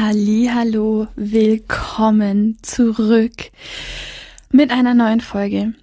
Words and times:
Hallo, 0.00 1.08
willkommen 1.16 2.58
zurück 2.62 3.50
mit 4.52 4.70
einer 4.70 4.94
neuen 4.94 5.20
Folge. 5.20 5.74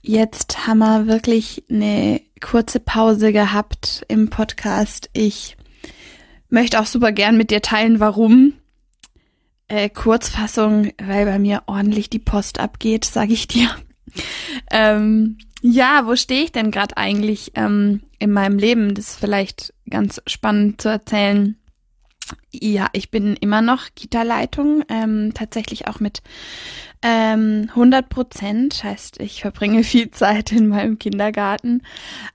Jetzt 0.00 0.68
haben 0.68 0.78
wir 0.78 1.08
wirklich 1.08 1.64
eine 1.68 2.20
kurze 2.40 2.78
Pause 2.78 3.32
gehabt 3.32 4.04
im 4.06 4.30
Podcast. 4.30 5.10
Ich 5.12 5.56
möchte 6.48 6.78
auch 6.78 6.86
super 6.86 7.10
gern 7.10 7.36
mit 7.36 7.50
dir 7.50 7.62
teilen, 7.62 7.98
warum. 7.98 8.52
Äh, 9.66 9.88
Kurzfassung, 9.88 10.92
weil 11.04 11.24
bei 11.24 11.40
mir 11.40 11.64
ordentlich 11.66 12.08
die 12.08 12.20
Post 12.20 12.60
abgeht, 12.60 13.04
sage 13.04 13.32
ich 13.32 13.48
dir. 13.48 13.68
Ähm, 14.70 15.38
ja, 15.62 16.06
wo 16.06 16.14
stehe 16.14 16.44
ich 16.44 16.52
denn 16.52 16.70
gerade 16.70 16.96
eigentlich 16.96 17.50
ähm, 17.56 18.02
in 18.20 18.30
meinem 18.30 18.56
Leben? 18.56 18.94
Das 18.94 19.08
ist 19.08 19.18
vielleicht 19.18 19.74
ganz 19.90 20.22
spannend 20.28 20.80
zu 20.80 20.90
erzählen. 20.90 21.56
Ja, 22.50 22.88
ich 22.92 23.10
bin 23.10 23.36
immer 23.36 23.62
noch 23.62 23.88
Kita-Leitung, 23.94 24.84
ähm, 24.88 25.32
tatsächlich 25.34 25.88
auch 25.88 26.00
mit 26.00 26.22
ähm, 27.02 27.66
100 27.70 28.08
Prozent. 28.08 28.82
Heißt, 28.84 29.20
ich 29.20 29.42
verbringe 29.42 29.84
viel 29.84 30.10
Zeit 30.10 30.52
in 30.52 30.68
meinem 30.68 30.98
Kindergarten. 30.98 31.82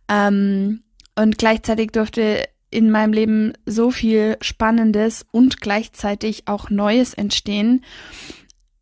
Ähm, 0.07 0.83
und 1.15 1.37
gleichzeitig 1.37 1.91
durfte 1.91 2.47
in 2.71 2.91
meinem 2.91 3.13
Leben 3.13 3.53
so 3.65 3.91
viel 3.91 4.37
Spannendes 4.41 5.25
und 5.31 5.59
gleichzeitig 5.59 6.47
auch 6.47 6.69
Neues 6.69 7.13
entstehen, 7.13 7.83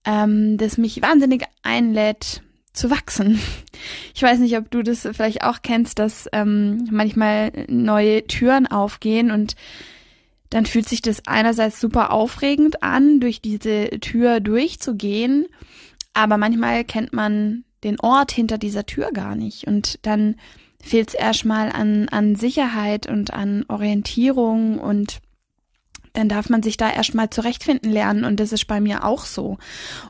ähm, 0.05 0.58
das 0.58 0.77
mich 0.77 1.02
wahnsinnig 1.02 1.44
einlädt 1.64 2.42
zu 2.73 2.89
wachsen. 2.89 3.39
Ich 4.16 4.23
weiß 4.23 4.39
nicht, 4.39 4.58
ob 4.58 4.71
du 4.71 4.81
das 4.81 5.02
vielleicht 5.02 5.44
auch 5.44 5.61
kennst, 5.61 5.99
dass 5.99 6.27
ähm, 6.31 6.88
manchmal 6.89 7.52
neue 7.69 8.25
Türen 8.25 8.66
aufgehen 8.66 9.30
und 9.30 9.55
dann 10.50 10.66
fühlt 10.66 10.88
sich 10.88 11.02
das 11.02 11.28
einerseits 11.28 11.80
super 11.80 12.12
aufregend 12.12 12.84
an, 12.84 13.20
durch 13.20 13.42
diese 13.42 13.90
Tür 14.00 14.40
durchzugehen, 14.40 15.45
aber 16.14 16.38
manchmal 16.38 16.84
kennt 16.84 17.14
man 17.14 17.64
den 17.84 18.00
Ort 18.00 18.31
hinter 18.31 18.58
dieser 18.58 18.86
Tür 18.86 19.12
gar 19.12 19.36
nicht 19.36 19.67
und 19.67 20.00
dann 20.02 20.36
fehlt 20.81 21.09
es 21.09 21.14
erstmal 21.14 21.72
an, 21.72 22.08
an 22.09 22.36
Sicherheit 22.36 23.08
und 23.08 23.34
an 23.34 23.66
Orientierung 23.67 24.80
und 24.80 25.20
dann 26.14 26.30
darf 26.30 26.50
man 26.50 26.64
sich 26.64 26.78
da 26.78 26.89
erstmal 26.92 27.30
zurechtfinden 27.30 27.92
lernen 27.92 28.23
und 28.23 28.39
das 28.39 28.52
ist 28.52 28.66
bei 28.66 28.82
mir 28.82 29.04
auch 29.04 29.26
so. 29.26 29.58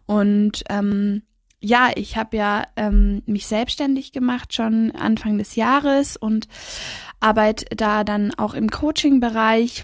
Und 0.06 0.64
ähm, 0.70 1.24
ja, 1.60 1.90
ich 1.96 2.16
habe 2.16 2.38
ja 2.38 2.64
ähm, 2.76 3.24
mich 3.26 3.48
selbstständig 3.48 4.14
gemacht 4.14 4.54
schon 4.54 4.92
Anfang 4.92 5.38
des 5.38 5.56
Jahres 5.56 6.16
und 6.16 6.48
arbeite 7.20 7.66
da 7.76 8.04
dann 8.04 8.34
auch 8.36 8.54
im 8.54 8.70
Coaching-Bereich, 8.70 9.84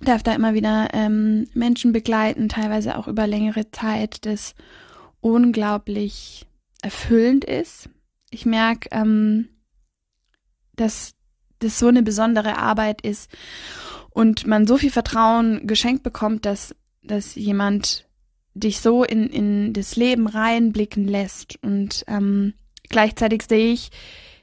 darf 0.00 0.22
da 0.22 0.34
immer 0.34 0.54
wieder 0.54 0.88
ähm, 0.92 1.46
Menschen 1.54 1.92
begleiten, 1.92 2.48
teilweise 2.48 2.98
auch 2.98 3.08
über 3.08 3.26
längere 3.26 3.70
Zeit, 3.70 4.26
das 4.26 4.54
unglaublich 5.20 6.46
erfüllend 6.82 7.44
ist. 7.44 7.88
Ich 8.30 8.46
merke, 8.46 8.88
ähm, 8.92 9.48
dass 10.74 11.14
das 11.58 11.78
so 11.78 11.88
eine 11.88 12.02
besondere 12.02 12.58
Arbeit 12.58 13.00
ist 13.00 13.30
und 14.10 14.46
man 14.46 14.66
so 14.66 14.76
viel 14.76 14.90
Vertrauen 14.90 15.66
geschenkt 15.66 16.02
bekommt, 16.02 16.44
dass, 16.44 16.74
dass 17.02 17.34
jemand 17.34 18.06
dich 18.54 18.80
so 18.80 19.04
in, 19.04 19.28
in 19.28 19.72
das 19.72 19.96
Leben 19.96 20.26
reinblicken 20.26 21.06
lässt. 21.06 21.58
Und 21.62 22.04
ähm, 22.08 22.54
gleichzeitig 22.88 23.42
sehe 23.48 23.72
ich, 23.72 23.90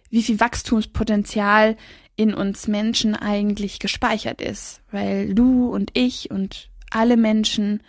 wie 0.09 0.23
viel 0.23 0.39
Wachstumspotenzial 0.39 1.75
in 2.15 2.33
uns 2.33 2.67
Menschen 2.67 3.15
eigentlich 3.15 3.79
gespeichert 3.79 4.41
ist, 4.41 4.81
weil 4.91 5.33
du 5.33 5.69
und 5.69 5.91
ich 5.93 6.29
und 6.31 6.69
alle 6.91 7.17
Menschen 7.17 7.81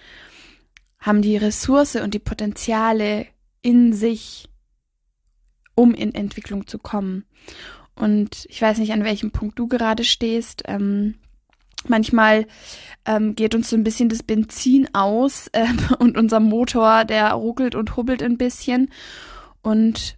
haben 0.99 1.21
die 1.21 1.37
Ressource 1.37 1.97
und 1.97 2.15
die 2.15 2.19
Potenziale 2.19 3.27
in 3.61 3.93
sich, 3.93 4.49
um 5.75 5.93
in 5.93 6.15
Entwicklung 6.15 6.67
zu 6.67 6.79
kommen. 6.79 7.25
Und 7.95 8.47
ich 8.49 8.61
weiß 8.61 8.79
nicht, 8.79 8.93
an 8.93 9.05
welchem 9.05 9.31
Punkt 9.31 9.59
du 9.59 9.69
gerade 9.69 10.05
stehst. 10.05 10.63
Ähm, 10.67 11.17
manchmal 11.87 12.47
ähm, 13.05 13.35
geht 13.35 13.55
uns 13.55 13.71
so 13.71 13.77
ein 13.77 13.85
bisschen 13.85 14.09
das 14.09 14.23
Benzin 14.23 14.89
aus 14.95 15.49
äh, 15.53 15.67
und 15.99 16.17
unser 16.17 16.41
Motor, 16.41 17.05
der 17.05 17.33
ruckelt 17.33 17.75
und 17.75 17.97
hubbelt 17.97 18.23
ein 18.23 18.39
bisschen. 18.39 18.91
Und 19.63 20.17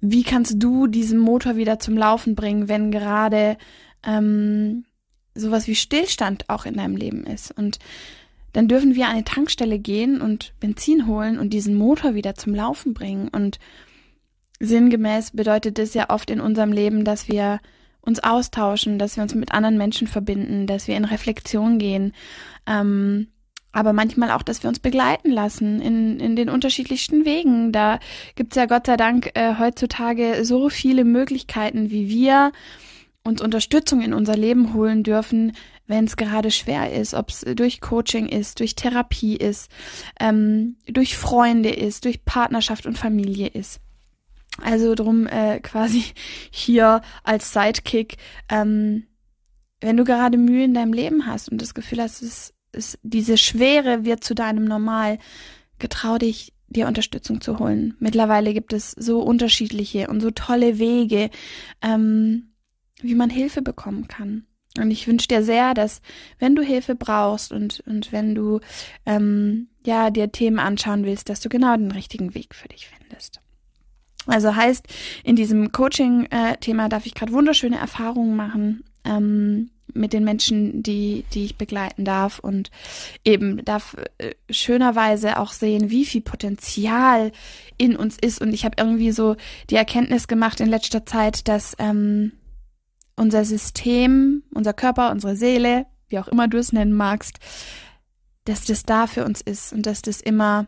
wie 0.00 0.22
kannst 0.22 0.54
du 0.62 0.86
diesen 0.86 1.18
Motor 1.18 1.56
wieder 1.56 1.78
zum 1.78 1.96
Laufen 1.96 2.34
bringen, 2.34 2.68
wenn 2.68 2.90
gerade 2.90 3.56
ähm, 4.04 4.84
sowas 5.34 5.66
wie 5.66 5.74
Stillstand 5.74 6.48
auch 6.48 6.64
in 6.64 6.74
deinem 6.74 6.96
Leben 6.96 7.24
ist? 7.24 7.50
Und 7.56 7.78
dann 8.52 8.66
dürfen 8.66 8.94
wir 8.94 9.06
an 9.06 9.12
eine 9.12 9.24
Tankstelle 9.24 9.78
gehen 9.78 10.20
und 10.20 10.54
Benzin 10.58 11.06
holen 11.06 11.38
und 11.38 11.52
diesen 11.52 11.74
Motor 11.76 12.14
wieder 12.14 12.34
zum 12.34 12.54
Laufen 12.54 12.94
bringen. 12.94 13.28
Und 13.28 13.58
sinngemäß 14.58 15.32
bedeutet 15.32 15.78
das 15.78 15.94
ja 15.94 16.10
oft 16.10 16.30
in 16.30 16.40
unserem 16.40 16.72
Leben, 16.72 17.04
dass 17.04 17.28
wir 17.28 17.60
uns 18.00 18.20
austauschen, 18.20 18.98
dass 18.98 19.16
wir 19.16 19.22
uns 19.22 19.34
mit 19.34 19.52
anderen 19.52 19.76
Menschen 19.76 20.08
verbinden, 20.08 20.66
dass 20.66 20.88
wir 20.88 20.96
in 20.96 21.04
Reflexion 21.04 21.78
gehen, 21.78 22.12
ähm, 22.66 23.28
aber 23.72 23.92
manchmal 23.92 24.30
auch, 24.30 24.42
dass 24.42 24.62
wir 24.62 24.68
uns 24.68 24.80
begleiten 24.80 25.30
lassen 25.30 25.80
in, 25.80 26.18
in 26.18 26.36
den 26.36 26.48
unterschiedlichsten 26.48 27.24
Wegen. 27.24 27.72
Da 27.72 27.98
gibt's 28.34 28.56
ja 28.56 28.66
Gott 28.66 28.86
sei 28.86 28.96
Dank 28.96 29.30
äh, 29.34 29.56
heutzutage 29.58 30.44
so 30.44 30.68
viele 30.68 31.04
Möglichkeiten, 31.04 31.90
wie 31.90 32.08
wir 32.08 32.52
uns 33.22 33.40
Unterstützung 33.40 34.00
in 34.00 34.14
unser 34.14 34.36
Leben 34.36 34.74
holen 34.74 35.02
dürfen, 35.02 35.52
wenn 35.86 36.04
es 36.04 36.16
gerade 36.16 36.50
schwer 36.50 36.92
ist, 36.92 37.14
ob 37.14 37.28
es 37.28 37.40
durch 37.40 37.80
Coaching 37.80 38.26
ist, 38.26 38.60
durch 38.60 38.76
Therapie 38.76 39.36
ist, 39.36 39.70
ähm, 40.18 40.76
durch 40.86 41.16
Freunde 41.16 41.70
ist, 41.70 42.04
durch 42.04 42.24
Partnerschaft 42.24 42.86
und 42.86 42.96
Familie 42.96 43.48
ist. 43.48 43.80
Also 44.62 44.94
drum 44.94 45.26
äh, 45.26 45.60
quasi 45.60 46.04
hier 46.50 47.02
als 47.24 47.52
Sidekick, 47.52 48.16
ähm, 48.48 49.04
wenn 49.80 49.96
du 49.96 50.04
gerade 50.04 50.38
Mühe 50.38 50.64
in 50.64 50.74
deinem 50.74 50.92
Leben 50.92 51.26
hast 51.26 51.48
und 51.50 51.60
das 51.60 51.74
Gefühl 51.74 52.02
hast, 52.02 52.22
es, 52.22 52.52
es, 52.72 52.98
diese 53.02 53.36
Schwere 53.36 54.04
wird 54.04 54.24
zu 54.24 54.34
deinem 54.34 54.64
Normal, 54.64 55.18
getrau 55.78 56.18
dich, 56.18 56.52
dir 56.68 56.86
Unterstützung 56.86 57.40
zu 57.40 57.58
holen. 57.58 57.94
Mittlerweile 57.98 58.54
gibt 58.54 58.72
es 58.72 58.92
so 58.92 59.20
unterschiedliche 59.20 60.08
und 60.08 60.20
so 60.20 60.30
tolle 60.30 60.78
Wege, 60.78 61.30
ähm, 61.82 62.52
wie 63.02 63.14
man 63.14 63.30
Hilfe 63.30 63.60
bekommen 63.60 64.06
kann. 64.06 64.46
Und 64.78 64.92
ich 64.92 65.08
wünsche 65.08 65.26
dir 65.26 65.42
sehr, 65.42 65.74
dass 65.74 66.00
wenn 66.38 66.54
du 66.54 66.62
Hilfe 66.62 66.94
brauchst 66.94 67.50
und, 67.50 67.82
und 67.86 68.12
wenn 68.12 68.36
du 68.36 68.60
ähm, 69.04 69.68
ja 69.84 70.10
dir 70.10 70.30
Themen 70.30 70.60
anschauen 70.60 71.04
willst, 71.04 71.28
dass 71.28 71.40
du 71.40 71.48
genau 71.48 71.76
den 71.76 71.90
richtigen 71.90 72.34
Weg 72.34 72.54
für 72.54 72.68
dich 72.68 72.88
findest. 72.88 73.40
Also 74.26 74.54
heißt, 74.54 74.86
in 75.24 75.34
diesem 75.34 75.72
Coaching-Thema 75.72 76.88
darf 76.88 77.06
ich 77.06 77.14
gerade 77.14 77.32
wunderschöne 77.32 77.78
Erfahrungen 77.78 78.36
machen 78.36 78.84
ähm, 79.04 79.70
mit 79.94 80.12
den 80.12 80.24
Menschen, 80.24 80.82
die, 80.82 81.24
die 81.32 81.44
ich 81.44 81.56
begleiten 81.56 82.04
darf 82.04 82.38
und 82.38 82.70
eben 83.24 83.64
darf 83.64 83.96
äh, 84.18 84.34
schönerweise 84.50 85.38
auch 85.38 85.52
sehen, 85.52 85.90
wie 85.90 86.04
viel 86.04 86.20
Potenzial 86.20 87.32
in 87.76 87.96
uns 87.96 88.16
ist. 88.20 88.40
Und 88.40 88.52
ich 88.52 88.64
habe 88.64 88.76
irgendwie 88.78 89.12
so 89.12 89.36
die 89.70 89.76
Erkenntnis 89.76 90.28
gemacht 90.28 90.60
in 90.60 90.68
letzter 90.68 91.06
Zeit, 91.06 91.48
dass 91.48 91.74
ähm, 91.78 92.32
unser 93.16 93.44
System, 93.44 94.42
unser 94.54 94.72
Körper, 94.72 95.10
unsere 95.10 95.36
Seele, 95.36 95.86
wie 96.08 96.18
auch 96.18 96.28
immer 96.28 96.48
du 96.48 96.58
es 96.58 96.72
nennen 96.72 96.92
magst, 96.92 97.38
dass 98.44 98.64
das 98.64 98.84
da 98.84 99.06
für 99.06 99.24
uns 99.24 99.40
ist 99.40 99.72
und 99.72 99.86
dass 99.86 100.02
das 100.02 100.20
immer 100.20 100.66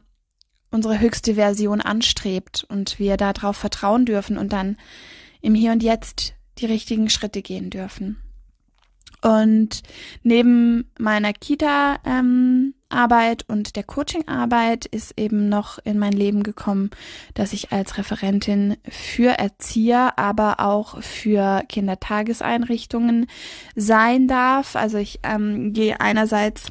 unsere 0.70 1.00
höchste 1.00 1.34
Version 1.34 1.80
anstrebt 1.80 2.64
und 2.68 2.98
wir 2.98 3.16
darauf 3.16 3.56
vertrauen 3.56 4.06
dürfen 4.06 4.38
und 4.38 4.52
dann 4.52 4.76
im 5.40 5.54
Hier 5.54 5.72
und 5.72 5.82
Jetzt 5.82 6.34
die 6.58 6.66
richtigen 6.66 7.10
Schritte 7.10 7.42
gehen 7.42 7.70
dürfen. 7.70 8.16
Und 9.22 9.82
neben 10.22 10.90
meiner 10.98 11.32
Kita 11.32 11.98
ähm, 12.04 12.74
und 13.48 13.76
der 13.76 13.84
Coaching-Arbeit 13.84 14.84
ist 14.84 15.18
eben 15.18 15.48
noch 15.48 15.78
in 15.82 15.98
mein 15.98 16.12
Leben 16.12 16.42
gekommen, 16.42 16.90
dass 17.32 17.54
ich 17.54 17.72
als 17.72 17.96
Referentin 17.96 18.76
für 18.86 19.30
Erzieher, 19.30 20.18
aber 20.18 20.60
auch 20.60 21.00
für 21.02 21.62
Kindertageseinrichtungen 21.68 23.28
sein 23.74 24.28
darf. 24.28 24.76
Also 24.76 24.98
ich 24.98 25.20
ähm, 25.22 25.72
gehe 25.72 26.00
einerseits 26.00 26.70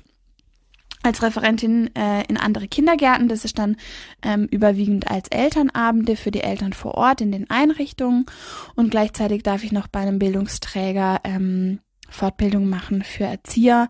als 1.03 1.23
Referentin 1.23 1.89
äh, 1.95 2.23
in 2.27 2.37
andere 2.37 2.67
Kindergärten. 2.67 3.27
Das 3.27 3.43
ist 3.43 3.57
dann 3.57 3.77
ähm, 4.21 4.47
überwiegend 4.51 5.09
als 5.09 5.27
Elternabende 5.29 6.15
für 6.15 6.29
die 6.29 6.41
Eltern 6.41 6.73
vor 6.73 6.95
Ort 6.95 7.21
in 7.21 7.31
den 7.31 7.49
Einrichtungen. 7.49 8.27
Und 8.75 8.91
gleichzeitig 8.91 9.41
darf 9.41 9.63
ich 9.63 9.71
noch 9.71 9.87
bei 9.87 10.01
einem 10.01 10.19
Bildungsträger 10.19 11.21
ähm, 11.23 11.79
Fortbildung 12.11 12.69
machen 12.69 13.03
für 13.03 13.23
Erzieher. 13.23 13.89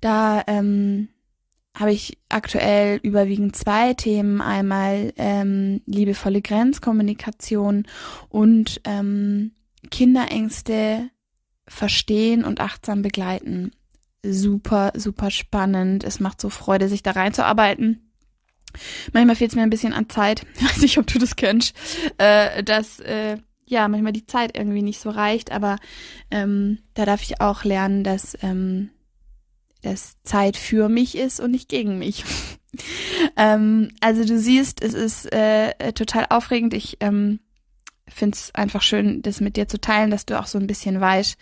Da 0.00 0.42
ähm, 0.46 1.08
habe 1.76 1.92
ich 1.92 2.18
aktuell 2.28 2.98
überwiegend 3.02 3.54
zwei 3.54 3.94
Themen. 3.94 4.40
Einmal 4.40 5.12
ähm, 5.16 5.82
liebevolle 5.86 6.40
Grenzkommunikation 6.40 7.86
und 8.30 8.80
ähm, 8.84 9.52
Kinderängste 9.90 11.10
verstehen 11.68 12.44
und 12.44 12.60
achtsam 12.60 13.02
begleiten. 13.02 13.72
Super, 14.22 14.92
super 14.96 15.30
spannend. 15.30 16.02
Es 16.02 16.18
macht 16.18 16.40
so 16.40 16.48
Freude, 16.48 16.88
sich 16.88 17.02
da 17.02 17.12
reinzuarbeiten. 17.12 18.06
Manchmal 19.12 19.36
fehlt 19.36 19.50
es 19.50 19.56
mir 19.56 19.62
ein 19.62 19.70
bisschen 19.70 19.92
an 19.92 20.08
Zeit. 20.08 20.46
Ich 20.54 20.64
weiß 20.68 20.78
nicht, 20.78 20.98
ob 20.98 21.06
du 21.06 21.18
das 21.18 21.36
kennst, 21.36 21.76
äh, 22.18 22.62
dass 22.62 23.00
äh, 23.00 23.38
ja 23.66 23.88
manchmal 23.88 24.12
die 24.12 24.26
Zeit 24.26 24.56
irgendwie 24.56 24.82
nicht 24.82 25.00
so 25.00 25.10
reicht, 25.10 25.52
aber 25.52 25.76
ähm, 26.30 26.78
da 26.94 27.04
darf 27.04 27.22
ich 27.22 27.40
auch 27.40 27.64
lernen, 27.64 28.04
dass 28.04 28.36
ähm, 28.42 28.90
dass 29.82 30.16
Zeit 30.22 30.56
für 30.56 30.88
mich 30.88 31.16
ist 31.16 31.40
und 31.40 31.52
nicht 31.52 31.68
gegen 31.68 31.98
mich. 31.98 32.24
ähm, 33.36 33.90
also 34.00 34.24
du 34.24 34.38
siehst, 34.38 34.82
es 34.82 34.94
ist 34.94 35.32
äh, 35.32 35.92
total 35.92 36.26
aufregend. 36.28 36.74
Ich 36.74 36.96
ähm, 37.00 37.40
finde 38.08 38.36
es 38.36 38.54
einfach 38.54 38.82
schön, 38.82 39.22
das 39.22 39.40
mit 39.40 39.56
dir 39.56 39.68
zu 39.68 39.80
teilen, 39.80 40.10
dass 40.10 40.26
du 40.26 40.38
auch 40.38 40.46
so 40.46 40.58
ein 40.58 40.66
bisschen 40.66 41.00
weißt, 41.00 41.36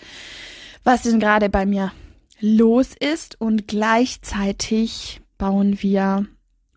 was 0.85 1.03
denn 1.03 1.21
gerade 1.21 1.49
bei 1.49 1.65
mir 1.67 1.93
los 2.41 2.91
ist. 2.99 3.41
Und 3.41 3.67
gleichzeitig 3.67 5.21
bauen 5.39 5.83
wir 5.83 6.27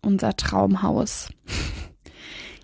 unser 0.02 0.36
Traumhaus. 0.36 1.28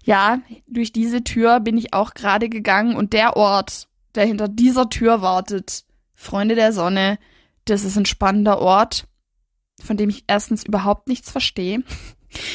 ja, 0.04 0.40
durch 0.66 0.92
diese 0.92 1.24
Tür 1.24 1.60
bin 1.60 1.78
ich 1.78 1.94
auch 1.94 2.14
gerade 2.14 2.48
gegangen 2.48 2.94
und 2.94 3.12
der 3.12 3.36
Ort, 3.36 3.88
der 4.14 4.26
hinter 4.26 4.48
dieser 4.48 4.90
Tür 4.90 5.22
wartet, 5.22 5.84
Freunde 6.14 6.54
der 6.54 6.72
Sonne, 6.72 7.18
das 7.64 7.84
ist 7.84 7.96
ein 7.96 8.06
spannender 8.06 8.58
Ort, 8.60 9.06
von 9.82 9.96
dem 9.96 10.10
ich 10.10 10.24
erstens 10.26 10.64
überhaupt 10.64 11.08
nichts 11.08 11.30
verstehe. 11.30 11.82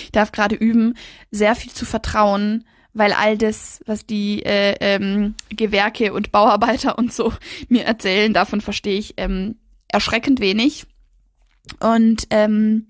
Ich 0.03 0.11
darf 0.11 0.31
gerade 0.31 0.55
üben, 0.55 0.93
sehr 1.31 1.55
viel 1.55 1.71
zu 1.71 1.85
vertrauen, 1.85 2.65
weil 2.93 3.13
all 3.13 3.37
das, 3.37 3.81
was 3.85 4.05
die 4.05 4.43
äh, 4.43 4.75
ähm, 4.79 5.35
Gewerke 5.49 6.13
und 6.13 6.31
Bauarbeiter 6.31 6.97
und 6.97 7.13
so 7.13 7.33
mir 7.67 7.85
erzählen, 7.85 8.33
davon 8.33 8.61
verstehe 8.61 8.99
ich 8.99 9.15
ähm, 9.17 9.55
erschreckend 9.87 10.39
wenig. 10.39 10.85
Und 11.79 12.27
ähm, 12.29 12.87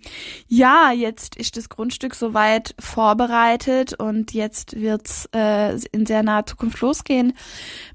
ja, 0.47 0.91
jetzt 0.91 1.35
ist 1.35 1.57
das 1.57 1.69
Grundstück 1.69 2.15
soweit 2.15 2.75
vorbereitet 2.79 3.93
und 3.93 4.33
jetzt 4.33 4.79
wird's 4.79 5.29
äh, 5.33 5.77
in 5.91 6.05
sehr 6.05 6.23
naher 6.23 6.45
Zukunft 6.45 6.81
losgehen 6.81 7.33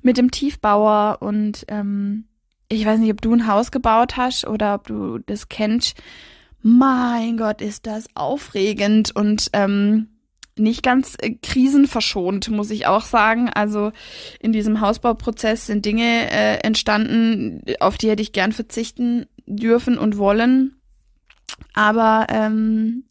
mit 0.02 0.16
dem 0.16 0.30
Tiefbauer 0.30 1.18
und 1.20 1.64
ähm, 1.68 2.24
ich 2.68 2.86
weiß 2.86 2.98
nicht, 2.98 3.12
ob 3.12 3.20
du 3.20 3.32
ein 3.34 3.46
Haus 3.46 3.70
gebaut 3.70 4.16
hast 4.16 4.46
oder 4.46 4.74
ob 4.74 4.86
du 4.86 5.18
das 5.18 5.48
kennst. 5.48 5.96
Mein 6.62 7.36
Gott, 7.36 7.60
ist 7.60 7.86
das 7.86 8.06
aufregend 8.14 9.14
und 9.14 9.50
ähm, 9.52 10.08
nicht 10.56 10.82
ganz 10.82 11.16
äh, 11.20 11.34
krisenverschont, 11.42 12.50
muss 12.50 12.70
ich 12.70 12.86
auch 12.86 13.04
sagen. 13.04 13.50
Also 13.50 13.92
in 14.40 14.52
diesem 14.52 14.80
Hausbauprozess 14.80 15.66
sind 15.66 15.84
Dinge 15.84 16.30
äh, 16.30 16.58
entstanden, 16.58 17.62
auf 17.80 17.98
die 17.98 18.08
hätte 18.08 18.22
ich 18.22 18.32
gern 18.32 18.52
verzichten 18.52 19.26
dürfen 19.46 19.98
und 19.98 20.18
wollen. 20.18 20.76
Aber 21.72 22.26
ähm, 22.30 23.04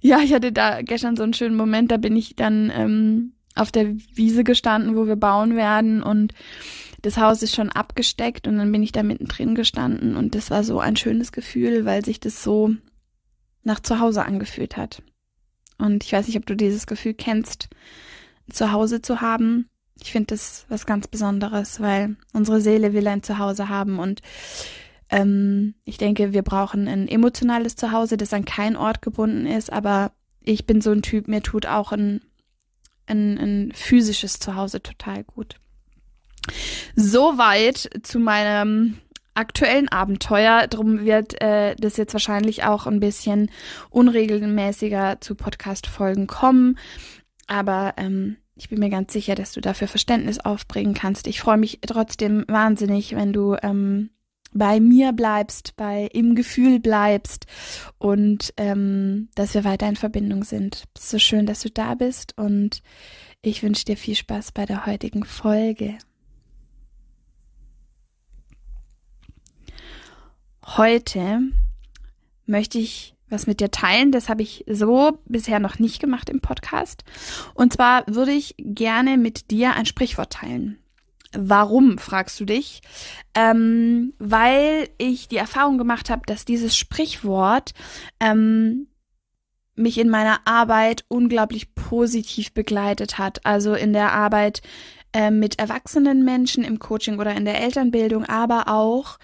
ja, 0.00 0.20
ich 0.20 0.32
hatte 0.32 0.52
da 0.52 0.82
gestern 0.82 1.16
so 1.16 1.22
einen 1.22 1.34
schönen 1.34 1.56
Moment, 1.56 1.90
da 1.90 1.96
bin 1.96 2.16
ich 2.16 2.36
dann 2.36 2.72
ähm, 2.74 3.32
auf 3.54 3.72
der 3.72 3.94
Wiese 4.14 4.44
gestanden, 4.44 4.96
wo 4.96 5.06
wir 5.06 5.16
bauen 5.16 5.56
werden 5.56 6.02
und 6.02 6.34
das 7.02 7.16
Haus 7.16 7.42
ist 7.42 7.54
schon 7.54 7.70
abgesteckt 7.70 8.48
und 8.48 8.58
dann 8.58 8.72
bin 8.72 8.82
ich 8.82 8.92
da 8.92 9.02
mittendrin 9.02 9.54
gestanden 9.54 10.16
und 10.16 10.34
das 10.34 10.50
war 10.50 10.64
so 10.64 10.80
ein 10.80 10.96
schönes 10.96 11.32
Gefühl, 11.32 11.84
weil 11.84 12.04
sich 12.04 12.20
das 12.20 12.42
so 12.42 12.74
nach 13.62 13.80
Zuhause 13.80 14.24
angefühlt 14.24 14.76
hat. 14.76 15.02
Und 15.78 16.04
ich 16.04 16.12
weiß 16.12 16.26
nicht, 16.26 16.36
ob 16.36 16.46
du 16.46 16.56
dieses 16.56 16.86
Gefühl 16.86 17.14
kennst, 17.14 17.68
zu 18.50 18.72
Hause 18.72 19.00
zu 19.00 19.20
haben. 19.20 19.68
Ich 20.00 20.10
finde 20.10 20.28
das 20.28 20.66
was 20.68 20.86
ganz 20.86 21.06
Besonderes, 21.06 21.80
weil 21.80 22.16
unsere 22.32 22.60
Seele 22.60 22.92
will 22.92 23.06
ein 23.06 23.22
Zuhause 23.22 23.68
haben 23.68 23.98
und 23.98 24.20
ähm, 25.10 25.74
ich 25.84 25.98
denke, 25.98 26.32
wir 26.32 26.42
brauchen 26.42 26.88
ein 26.88 27.08
emotionales 27.08 27.76
Zuhause, 27.76 28.16
das 28.16 28.32
an 28.32 28.44
keinen 28.44 28.76
Ort 28.76 29.02
gebunden 29.02 29.46
ist, 29.46 29.72
aber 29.72 30.12
ich 30.42 30.66
bin 30.66 30.80
so 30.80 30.90
ein 30.90 31.02
Typ, 31.02 31.28
mir 31.28 31.42
tut 31.42 31.66
auch 31.66 31.92
ein, 31.92 32.20
ein, 33.06 33.38
ein 33.38 33.72
physisches 33.74 34.38
Zuhause 34.38 34.82
total 34.82 35.24
gut. 35.24 35.56
Soweit 36.96 37.90
zu 38.02 38.18
meinem 38.18 38.98
aktuellen 39.38 39.88
Abenteuer. 39.88 40.66
Drum 40.66 41.04
wird 41.04 41.40
äh, 41.40 41.76
das 41.76 41.96
jetzt 41.96 42.12
wahrscheinlich 42.12 42.64
auch 42.64 42.86
ein 42.86 43.00
bisschen 43.00 43.50
unregelmäßiger 43.90 45.20
zu 45.20 45.36
Podcast-Folgen 45.36 46.26
kommen. 46.26 46.76
Aber 47.46 47.94
ähm, 47.96 48.36
ich 48.56 48.68
bin 48.68 48.80
mir 48.80 48.90
ganz 48.90 49.12
sicher, 49.12 49.36
dass 49.36 49.52
du 49.52 49.60
dafür 49.60 49.86
Verständnis 49.86 50.40
aufbringen 50.40 50.94
kannst. 50.94 51.28
Ich 51.28 51.40
freue 51.40 51.56
mich 51.56 51.78
trotzdem 51.86 52.44
wahnsinnig, 52.48 53.14
wenn 53.14 53.32
du 53.32 53.56
ähm, 53.62 54.10
bei 54.58 54.80
mir 54.80 55.12
bleibst, 55.12 55.76
bei 55.76 56.08
im 56.12 56.34
Gefühl 56.34 56.80
bleibst 56.80 57.46
und 57.98 58.52
ähm, 58.56 59.28
dass 59.34 59.54
wir 59.54 59.64
weiter 59.64 59.88
in 59.88 59.96
Verbindung 59.96 60.44
sind. 60.44 60.84
So 60.98 61.18
schön, 61.18 61.46
dass 61.46 61.62
du 61.62 61.70
da 61.70 61.94
bist 61.94 62.36
und 62.36 62.82
ich 63.40 63.62
wünsche 63.62 63.84
dir 63.84 63.96
viel 63.96 64.16
Spaß 64.16 64.52
bei 64.52 64.66
der 64.66 64.86
heutigen 64.86 65.24
Folge. 65.24 65.96
Heute 70.66 71.40
möchte 72.44 72.78
ich 72.78 73.14
was 73.30 73.46
mit 73.46 73.60
dir 73.60 73.70
teilen. 73.70 74.12
Das 74.12 74.28
habe 74.28 74.42
ich 74.42 74.64
so 74.68 75.18
bisher 75.26 75.60
noch 75.60 75.78
nicht 75.78 76.00
gemacht 76.00 76.28
im 76.28 76.40
Podcast. 76.40 77.04
Und 77.54 77.72
zwar 77.72 78.04
würde 78.06 78.32
ich 78.32 78.54
gerne 78.58 79.16
mit 79.16 79.50
dir 79.50 79.74
ein 79.74 79.86
Sprichwort 79.86 80.32
teilen. 80.32 80.78
Warum, 81.32 81.98
fragst 81.98 82.40
du 82.40 82.44
dich? 82.44 82.80
Ähm, 83.34 84.14
weil 84.18 84.88
ich 84.98 85.28
die 85.28 85.36
Erfahrung 85.36 85.76
gemacht 85.76 86.08
habe, 86.08 86.22
dass 86.26 86.44
dieses 86.44 86.76
Sprichwort 86.76 87.72
ähm, 88.18 88.88
mich 89.74 89.98
in 89.98 90.08
meiner 90.08 90.40
Arbeit 90.46 91.04
unglaublich 91.08 91.74
positiv 91.74 92.52
begleitet 92.52 93.18
hat. 93.18 93.44
Also 93.46 93.74
in 93.74 93.92
der 93.92 94.12
Arbeit 94.12 94.62
äh, 95.12 95.30
mit 95.30 95.58
erwachsenen 95.58 96.24
Menschen 96.24 96.64
im 96.64 96.78
Coaching 96.78 97.18
oder 97.18 97.34
in 97.34 97.44
der 97.44 97.60
Elternbildung, 97.60 98.24
aber 98.24 98.68
auch 98.68 99.18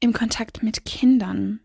im 0.00 0.12
Kontakt 0.12 0.62
mit 0.62 0.84
Kindern. 0.84 1.60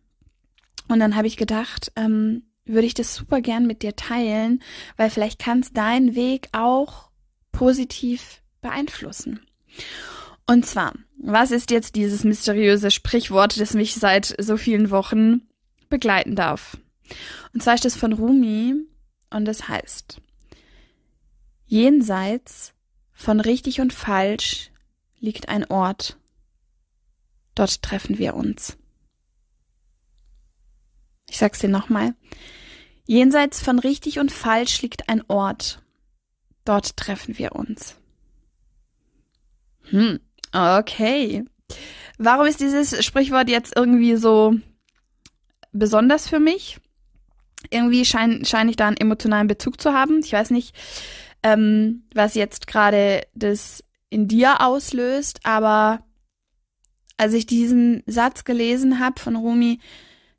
Und 0.87 0.99
dann 0.99 1.15
habe 1.15 1.27
ich 1.27 1.37
gedacht, 1.37 1.91
ähm, 1.95 2.43
würde 2.65 2.87
ich 2.87 2.93
das 2.93 3.15
super 3.15 3.41
gern 3.41 3.67
mit 3.67 3.81
dir 3.83 3.95
teilen, 3.95 4.61
weil 4.97 5.09
vielleicht 5.09 5.39
kann 5.39 5.59
es 5.59 5.73
deinen 5.73 6.15
Weg 6.15 6.49
auch 6.53 7.09
positiv 7.51 8.41
beeinflussen. 8.61 9.41
Und 10.47 10.65
zwar, 10.65 10.93
was 11.17 11.51
ist 11.51 11.71
jetzt 11.71 11.95
dieses 11.95 12.23
mysteriöse 12.23 12.91
Sprichwort, 12.91 13.59
das 13.59 13.73
mich 13.73 13.95
seit 13.95 14.35
so 14.39 14.57
vielen 14.57 14.89
Wochen 14.89 15.47
begleiten 15.89 16.35
darf? 16.35 16.77
Und 17.53 17.63
zwar 17.63 17.75
ist 17.75 17.85
es 17.85 17.95
von 17.95 18.13
Rumi 18.13 18.75
und 19.29 19.47
es 19.47 19.67
heißt, 19.67 20.19
jenseits 21.65 22.73
von 23.13 23.39
richtig 23.39 23.81
und 23.81 23.93
falsch 23.93 24.71
liegt 25.19 25.49
ein 25.49 25.69
Ort, 25.69 26.17
Dort 27.55 27.81
treffen 27.81 28.17
wir 28.17 28.35
uns. 28.35 28.77
Ich 31.29 31.37
sag's 31.37 31.59
dir 31.59 31.69
nochmal. 31.69 32.15
Jenseits 33.05 33.61
von 33.61 33.79
richtig 33.79 34.19
und 34.19 34.31
falsch 34.31 34.81
liegt 34.81 35.09
ein 35.09 35.23
Ort. 35.27 35.83
Dort 36.65 36.97
treffen 36.97 37.37
wir 37.37 37.53
uns. 37.55 37.97
Hm, 39.91 40.19
okay. 40.53 41.45
Warum 42.17 42.45
ist 42.45 42.59
dieses 42.59 43.03
Sprichwort 43.03 43.49
jetzt 43.49 43.73
irgendwie 43.75 44.15
so 44.15 44.55
besonders 45.71 46.27
für 46.27 46.39
mich? 46.39 46.79
Irgendwie 47.69 48.05
scheine 48.05 48.43
schein 48.45 48.69
ich 48.69 48.75
da 48.75 48.87
einen 48.87 48.97
emotionalen 48.97 49.47
Bezug 49.47 49.79
zu 49.79 49.93
haben. 49.93 50.21
Ich 50.23 50.33
weiß 50.33 50.49
nicht, 50.51 50.75
ähm, 51.43 52.03
was 52.13 52.35
jetzt 52.35 52.67
gerade 52.67 53.21
das 53.35 53.83
in 54.09 54.27
dir 54.27 54.61
auslöst, 54.61 55.39
aber 55.43 56.03
als 57.17 57.33
ich 57.33 57.45
diesen 57.45 58.03
Satz 58.07 58.43
gelesen 58.43 58.99
habe 58.99 59.19
von 59.19 59.35
Rumi, 59.35 59.79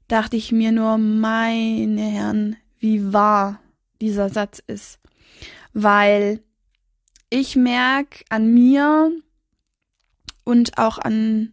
dachte 0.08 0.36
ich 0.36 0.52
mir 0.52 0.72
nur, 0.72 0.98
meine 0.98 2.02
Herren, 2.02 2.56
wie 2.78 3.12
wahr 3.12 3.60
dieser 4.00 4.28
Satz 4.28 4.60
ist. 4.66 4.98
Weil 5.72 6.42
ich 7.30 7.56
merke 7.56 8.24
an 8.28 8.52
mir 8.52 9.12
und 10.44 10.78
auch 10.78 10.98
an, 10.98 11.52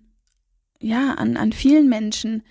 ja, 0.80 1.14
an, 1.14 1.38
an 1.38 1.52
vielen 1.52 1.90
Menschen, 1.90 2.44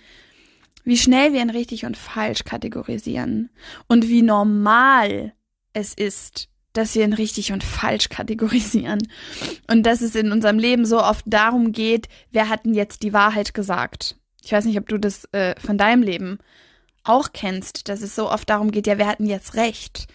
wie 0.83 0.97
schnell 0.97 1.33
wir 1.33 1.41
in 1.41 1.49
richtig 1.49 1.85
und 1.85 1.97
falsch 1.97 2.43
kategorisieren 2.43 3.49
und 3.87 4.07
wie 4.07 4.21
normal 4.21 5.33
es 5.73 5.93
ist, 5.93 6.49
dass 6.73 6.95
wir 6.95 7.03
in 7.03 7.13
richtig 7.13 7.51
und 7.51 7.63
falsch 7.63 8.09
kategorisieren 8.09 9.07
und 9.69 9.83
dass 9.83 10.01
es 10.01 10.15
in 10.15 10.31
unserem 10.31 10.59
Leben 10.59 10.85
so 10.85 11.01
oft 11.01 11.25
darum 11.27 11.71
geht, 11.71 12.07
wer 12.31 12.49
hat 12.49 12.65
denn 12.65 12.73
jetzt 12.73 13.03
die 13.03 13.13
Wahrheit 13.13 13.53
gesagt. 13.53 14.15
Ich 14.43 14.51
weiß 14.51 14.65
nicht, 14.65 14.79
ob 14.79 14.87
du 14.87 14.97
das 14.97 15.25
äh, 15.31 15.59
von 15.59 15.77
deinem 15.77 16.03
Leben 16.03 16.39
auch 17.03 17.29
kennst, 17.33 17.89
dass 17.89 18.01
es 18.01 18.15
so 18.15 18.29
oft 18.29 18.49
darum 18.49 18.71
geht, 18.71 18.87
ja, 18.87 18.97
wer 18.97 19.07
hat 19.07 19.19
denn 19.19 19.27
jetzt 19.27 19.55
recht? 19.55 20.07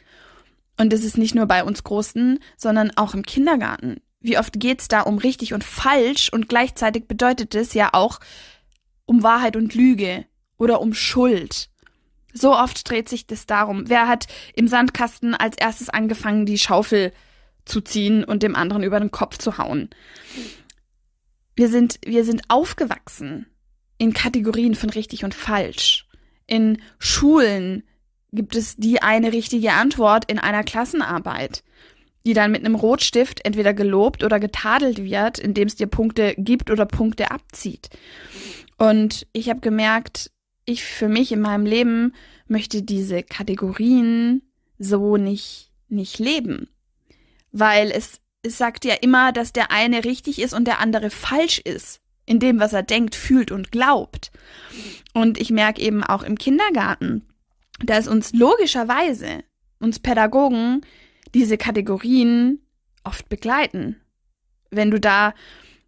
Und 0.78 0.93
es 0.93 1.04
ist 1.04 1.19
nicht 1.19 1.35
nur 1.35 1.47
bei 1.47 1.64
uns 1.64 1.85
Großen, 1.85 2.38
sondern 2.57 2.90
auch 2.97 3.14
im 3.14 3.23
Kindergarten. 3.23 4.00
Wie 4.25 4.38
oft 4.38 4.59
geht's 4.59 4.88
da 4.88 5.02
um 5.02 5.19
richtig 5.19 5.52
und 5.52 5.62
falsch 5.62 6.31
und 6.33 6.49
gleichzeitig 6.49 7.07
bedeutet 7.07 7.54
es 7.54 7.75
ja 7.75 7.90
auch 7.93 8.21
um 9.04 9.23
Wahrheit 9.23 9.54
und 9.54 9.75
Lüge 9.75 10.25
oder 10.57 10.81
um 10.81 10.95
Schuld. 10.95 11.69
So 12.33 12.57
oft 12.57 12.88
dreht 12.88 13.07
sich 13.07 13.26
das 13.26 13.45
darum. 13.45 13.90
Wer 13.90 14.09
hat 14.09 14.26
im 14.54 14.66
Sandkasten 14.66 15.35
als 15.35 15.59
erstes 15.59 15.90
angefangen, 15.90 16.47
die 16.47 16.57
Schaufel 16.57 17.12
zu 17.66 17.83
ziehen 17.83 18.25
und 18.25 18.43
dem 18.43 18.57
anderen 18.57 18.83
über 18.83 18.99
den 18.99 19.11
Kopf 19.11 19.37
zu 19.37 19.59
hauen? 19.59 19.90
Wir 21.54 21.69
sind, 21.69 21.99
wir 22.02 22.25
sind 22.25 22.45
aufgewachsen 22.49 23.45
in 23.99 24.14
Kategorien 24.14 24.75
von 24.75 24.88
richtig 24.88 25.25
und 25.25 25.35
falsch. 25.35 26.09
In 26.47 26.81
Schulen 26.99 27.83
gibt 28.33 28.57
es 28.57 28.76
die 28.76 29.02
eine 29.02 29.33
richtige 29.33 29.75
Antwort 29.75 30.25
in 30.31 30.38
einer 30.38 30.64
Klassenarbeit, 30.64 31.62
die 32.26 32.35
dann 32.35 32.52
mit 32.52 32.64
einem 32.64 32.75
Rotstift 32.75 33.45
entweder 33.45 33.75
gelobt 33.75 34.25
oder 34.25 34.40
getadelt 34.40 35.04
wird, 35.04 35.38
indem 35.38 35.69
es 35.69 35.76
dir 35.76 35.87
Punkte 35.87 36.35
gibt 36.38 36.71
oder 36.71 36.87
Punkte 36.87 37.31
abzieht. 37.31 37.90
Und 38.78 39.26
ich 39.33 39.50
habe 39.50 39.61
gemerkt, 39.61 40.31
ich 40.64 40.85
für 40.85 41.09
mich 41.09 41.33
in 41.33 41.40
meinem 41.40 41.66
Leben 41.66 42.14
möchte 42.47 42.83
diese 42.83 43.23
Kategorien 43.23 44.43
so 44.78 45.16
nicht, 45.16 45.71
nicht 45.88 46.19
leben. 46.19 46.69
Weil 47.52 47.90
es, 47.90 48.21
es 48.43 48.59
sagt 48.59 48.85
ja 48.85 48.95
immer, 48.95 49.33
dass 49.33 49.52
der 49.52 49.71
eine 49.71 50.04
richtig 50.04 50.40
ist 50.40 50.54
und 50.54 50.64
der 50.64 50.81
andere 50.81 51.11
falsch 51.11 51.59
ist. 51.59 52.00
In 52.26 52.40
dem, 52.40 52.59
was 52.59 52.73
er 52.73 52.83
denkt, 52.83 53.14
fühlt 53.14 53.52
und 53.52 53.71
glaubt. 53.71 54.33
Und 55.12 55.38
ich 55.38 55.50
merke 55.50 55.83
eben 55.83 56.02
auch 56.02 56.23
im 56.23 56.38
Kindergarten, 56.38 57.23
dass 57.85 58.09
uns 58.09 58.33
logischerweise, 58.33 59.45
uns 59.78 59.99
Pädagogen, 59.99 60.81
diese 61.35 61.59
Kategorien 61.59 62.61
oft 63.03 63.29
begleiten. 63.29 64.00
Wenn 64.71 64.91
du 64.91 64.99
da 64.99 65.35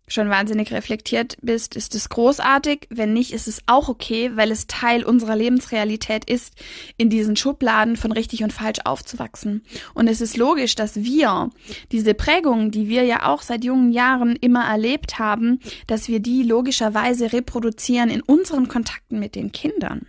schon 0.08 0.28
wahnsinnig 0.28 0.72
reflektiert 0.72 1.36
bist, 1.42 1.74
ist 1.74 1.94
es 1.94 2.08
großartig. 2.08 2.86
Wenn 2.90 3.12
nicht, 3.12 3.32
ist 3.32 3.48
es 3.48 3.62
auch 3.66 3.88
okay, 3.88 4.30
weil 4.34 4.52
es 4.52 4.68
Teil 4.68 5.04
unserer 5.04 5.34
Lebensrealität 5.34 6.28
ist, 6.30 6.54
in 6.96 7.10
diesen 7.10 7.36
Schubladen 7.36 7.96
von 7.96 8.12
richtig 8.12 8.44
und 8.44 8.52
falsch 8.52 8.80
aufzuwachsen. 8.84 9.64
Und 9.94 10.06
es 10.08 10.20
ist 10.20 10.36
logisch, 10.36 10.76
dass 10.76 10.96
wir 10.96 11.50
diese 11.90 12.14
Prägungen, 12.14 12.70
die 12.70 12.88
wir 12.88 13.02
ja 13.02 13.26
auch 13.26 13.42
seit 13.42 13.64
jungen 13.64 13.90
Jahren 13.90 14.36
immer 14.36 14.64
erlebt 14.64 15.18
haben, 15.18 15.58
dass 15.88 16.08
wir 16.08 16.20
die 16.20 16.44
logischerweise 16.44 17.32
reproduzieren 17.32 18.10
in 18.10 18.22
unseren 18.22 18.68
Kontakten 18.68 19.18
mit 19.18 19.34
den 19.34 19.50
Kindern. 19.50 20.06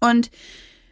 Und 0.00 0.30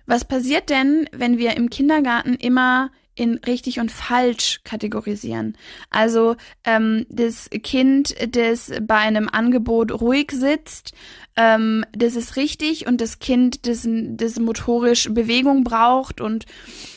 was 0.07 0.27
passiert 0.27 0.69
denn, 0.69 1.09
wenn 1.13 1.39
wir 1.39 1.57
im 1.57 1.71
Kindergarten 1.71 2.35
immer 2.35 2.91
in 3.15 3.39
richtig 3.39 3.81
und 3.81 3.93
falsch 3.93 4.61
kategorisieren. 4.65 5.57
Also 5.91 6.37
ähm, 6.65 7.07
das 7.09 7.49
Kind, 7.63 8.15
das 8.35 8.73
bei 8.83 8.97
einem 8.97 9.29
Angebot 9.29 9.93
ruhig 9.93 10.33
sitzt, 10.33 10.93
ähm, 11.37 11.85
das 11.93 12.17
ist 12.17 12.37
richtig 12.37 12.87
und 12.87 13.01
das 13.01 13.21
Kind, 13.21 13.67
das, 13.67 13.87
das 13.89 14.39
motorisch 14.39 15.09
Bewegung 15.13 15.65
braucht 15.65 16.21
und, 16.21 16.47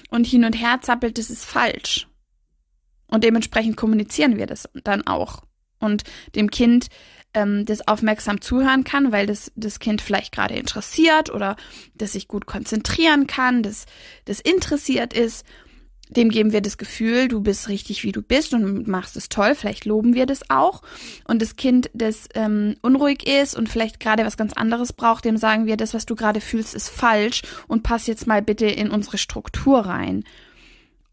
und 0.10 0.26
hin 0.26 0.46
und 0.46 0.54
her 0.54 0.80
zappelt, 0.82 1.18
das 1.18 1.30
ist 1.30 1.46
falsch. 1.46 2.08
Und 3.10 3.24
dementsprechend 3.24 3.78
kommunizieren 3.78 4.38
wir 4.38 4.48
das 4.48 4.68
dann 4.84 5.06
auch. 5.08 5.44
Und 5.80 6.04
dem 6.36 6.50
Kind, 6.50 6.88
ähm, 7.34 7.66
das 7.66 7.88
aufmerksam 7.88 8.42
zuhören 8.42 8.84
kann, 8.84 9.12
weil 9.12 9.28
das, 9.28 9.52
das 9.56 9.80
Kind 9.80 10.02
vielleicht 10.02 10.34
gerade 10.34 10.56
interessiert 10.56 11.30
oder 11.30 11.56
das 11.94 12.14
sich 12.14 12.28
gut 12.28 12.48
konzentrieren 12.48 13.28
kann, 13.28 13.62
das, 13.62 13.86
das 14.26 14.40
interessiert 14.40 15.14
ist 15.14 15.46
dem 16.10 16.30
geben 16.30 16.54
wir 16.54 16.62
das 16.62 16.78
Gefühl, 16.78 17.28
du 17.28 17.42
bist 17.42 17.68
richtig, 17.68 18.04
wie 18.04 18.12
du 18.12 18.22
bist 18.22 18.54
und 18.54 18.88
machst 18.88 19.18
es 19.18 19.30
toll. 19.30 19.56
Vielleicht 19.56 19.86
loben 19.86 20.14
wir 20.14 20.26
das 20.26 20.50
auch. 20.50 20.82
Und 21.26 21.42
das 21.42 21.56
Kind, 21.56 21.90
das 21.94 22.30
ähm, 22.34 22.76
unruhig 22.82 23.28
ist 23.28 23.56
und 23.56 23.68
vielleicht 23.70 24.00
gerade 24.00 24.26
was 24.26 24.38
ganz 24.38 24.54
anderes 24.54 24.94
braucht, 24.94 25.26
dem 25.26 25.38
sagen 25.38 25.66
wir, 25.66 25.78
das, 25.78 25.94
was 25.94 26.06
du 26.06 26.16
gerade 26.16 26.42
fühlst, 26.42 26.76
ist 26.76 26.90
falsch 26.90 27.42
und 27.68 27.84
pass 27.84 28.08
jetzt 28.08 28.28
mal 28.28 28.42
bitte 28.42 28.68
in 28.68 28.90
unsere 28.90 29.18
Struktur 29.18 29.80
rein. 29.80 30.24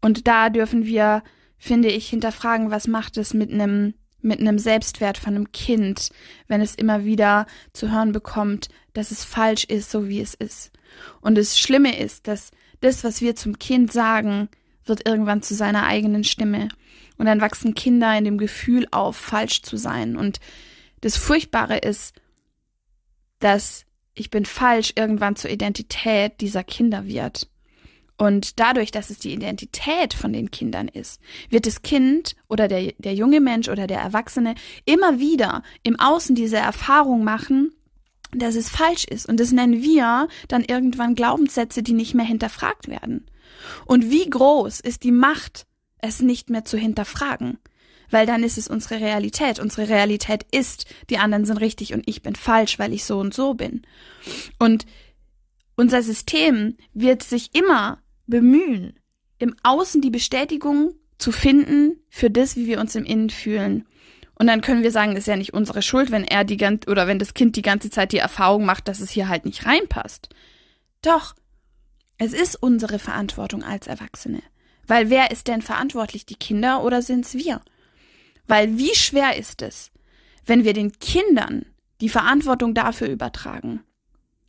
Und 0.01 0.27
da 0.27 0.49
dürfen 0.49 0.85
wir, 0.85 1.23
finde 1.57 1.89
ich, 1.89 2.09
hinterfragen, 2.09 2.71
was 2.71 2.87
macht 2.87 3.17
es 3.17 3.33
mit 3.33 3.51
einem 3.51 3.93
mit 4.21 4.39
einem 4.39 4.57
Selbstwert 4.57 5.19
von 5.19 5.35
einem 5.35 5.51
Kind, 5.51 6.09
wenn 6.47 6.59
es 6.59 6.73
immer 6.73 7.05
wieder 7.05 7.45
zu 7.73 7.91
hören 7.91 8.11
bekommt, 8.11 8.69
dass 8.93 9.11
es 9.11 9.23
falsch 9.23 9.65
ist, 9.65 9.91
so 9.91 10.09
wie 10.09 10.19
es 10.19 10.33
ist. 10.33 10.71
Und 11.21 11.35
das 11.35 11.59
Schlimme 11.59 11.95
ist, 11.99 12.27
dass 12.27 12.49
das, 12.81 13.03
was 13.03 13.21
wir 13.21 13.35
zum 13.35 13.59
Kind 13.59 13.93
sagen, 13.93 14.49
wird 14.85 15.07
irgendwann 15.07 15.41
zu 15.41 15.53
seiner 15.55 15.85
eigenen 15.85 16.23
Stimme. 16.23 16.69
Und 17.17 17.25
dann 17.25 17.41
wachsen 17.41 17.73
Kinder 17.73 18.17
in 18.17 18.25
dem 18.25 18.37
Gefühl 18.37 18.87
auf, 18.91 19.15
falsch 19.15 19.61
zu 19.61 19.77
sein. 19.77 20.15
Und 20.17 20.39
das 21.01 21.17
Furchtbare 21.17 21.77
ist, 21.77 22.13
dass 23.39 23.85
ich 24.15 24.29
bin 24.29 24.45
falsch 24.45 24.93
irgendwann 24.95 25.35
zur 25.35 25.51
Identität 25.51 26.39
dieser 26.41 26.63
Kinder 26.63 27.05
wird. 27.05 27.49
Und 28.17 28.61
dadurch, 28.61 28.91
dass 28.91 29.09
es 29.09 29.19
die 29.19 29.33
Identität 29.33 30.13
von 30.13 30.31
den 30.31 30.49
Kindern 30.49 30.87
ist, 30.87 31.19
wird 31.49 31.65
das 31.65 31.81
Kind 31.81 32.35
oder 32.47 32.69
der, 32.69 32.93
der 32.97 33.13
junge 33.13 33.41
Mensch 33.41 33.67
oder 33.67 33.87
der 33.87 33.99
Erwachsene 33.99 34.55
immer 34.85 35.19
wieder 35.19 35.63
im 35.83 35.99
Außen 35.99 36.33
diese 36.33 36.57
Erfahrung 36.57 37.25
machen, 37.25 37.73
dass 38.31 38.55
es 38.55 38.69
falsch 38.69 39.03
ist. 39.05 39.27
Und 39.27 39.39
das 39.39 39.51
nennen 39.51 39.83
wir 39.83 40.29
dann 40.47 40.63
irgendwann 40.63 41.15
Glaubenssätze, 41.15 41.83
die 41.83 41.93
nicht 41.93 42.15
mehr 42.15 42.25
hinterfragt 42.25 42.87
werden. 42.87 43.25
Und 43.85 44.09
wie 44.09 44.29
groß 44.29 44.79
ist 44.79 45.03
die 45.03 45.11
Macht, 45.11 45.65
es 45.99 46.21
nicht 46.21 46.49
mehr 46.49 46.65
zu 46.65 46.77
hinterfragen? 46.77 47.57
Weil 48.11 48.25
dann 48.25 48.43
ist 48.43 48.57
es 48.57 48.67
unsere 48.67 48.99
Realität. 48.99 49.59
Unsere 49.59 49.89
Realität 49.89 50.45
ist, 50.51 50.85
die 51.09 51.17
anderen 51.17 51.45
sind 51.45 51.57
richtig 51.57 51.93
und 51.93 52.03
ich 52.07 52.21
bin 52.21 52.35
falsch, 52.35 52.77
weil 52.79 52.93
ich 52.93 53.03
so 53.03 53.19
und 53.19 53.33
so 53.33 53.55
bin. 53.55 53.81
Und 54.59 54.85
unser 55.75 56.01
System 56.01 56.77
wird 56.93 57.23
sich 57.23 57.53
immer 57.53 57.99
bemühen, 58.27 58.99
im 59.39 59.55
Außen 59.63 60.01
die 60.01 60.09
Bestätigung 60.09 60.93
zu 61.17 61.31
finden 61.31 61.97
für 62.09 62.29
das, 62.29 62.55
wie 62.55 62.67
wir 62.67 62.79
uns 62.79 62.95
im 62.95 63.05
Innen 63.05 63.29
fühlen. 63.29 63.85
Und 64.37 64.47
dann 64.47 64.61
können 64.61 64.83
wir 64.83 64.91
sagen, 64.91 65.15
ist 65.15 65.27
ja 65.27 65.37
nicht 65.37 65.53
unsere 65.53 65.81
Schuld, 65.81 66.11
wenn 66.11 66.25
er 66.25 66.43
die 66.43 66.57
ganze 66.57 66.89
oder 66.89 67.07
wenn 67.07 67.19
das 67.19 67.33
Kind 67.33 67.55
die 67.55 67.61
ganze 67.61 67.89
Zeit 67.89 68.11
die 68.11 68.17
Erfahrung 68.17 68.65
macht, 68.65 68.87
dass 68.87 68.99
es 68.99 69.09
hier 69.09 69.29
halt 69.29 69.45
nicht 69.45 69.65
reinpasst. 69.65 70.29
Doch, 71.01 71.35
es 72.17 72.33
ist 72.33 72.55
unsere 72.55 72.99
Verantwortung 72.99 73.63
als 73.63 73.87
Erwachsene. 73.87 74.41
Weil 74.87 75.09
wer 75.09 75.31
ist 75.31 75.47
denn 75.47 75.61
verantwortlich, 75.61 76.25
die 76.25 76.35
Kinder 76.35 76.83
oder 76.83 77.01
sind's 77.01 77.33
wir? 77.33 77.61
Weil 78.47 78.77
wie 78.77 78.93
schwer 78.95 79.35
ist 79.35 79.61
es, 79.61 79.91
wenn 80.45 80.63
wir 80.63 80.73
den 80.73 80.91
Kindern 80.99 81.65
die 82.01 82.09
Verantwortung 82.09 82.73
dafür 82.73 83.07
übertragen? 83.07 83.83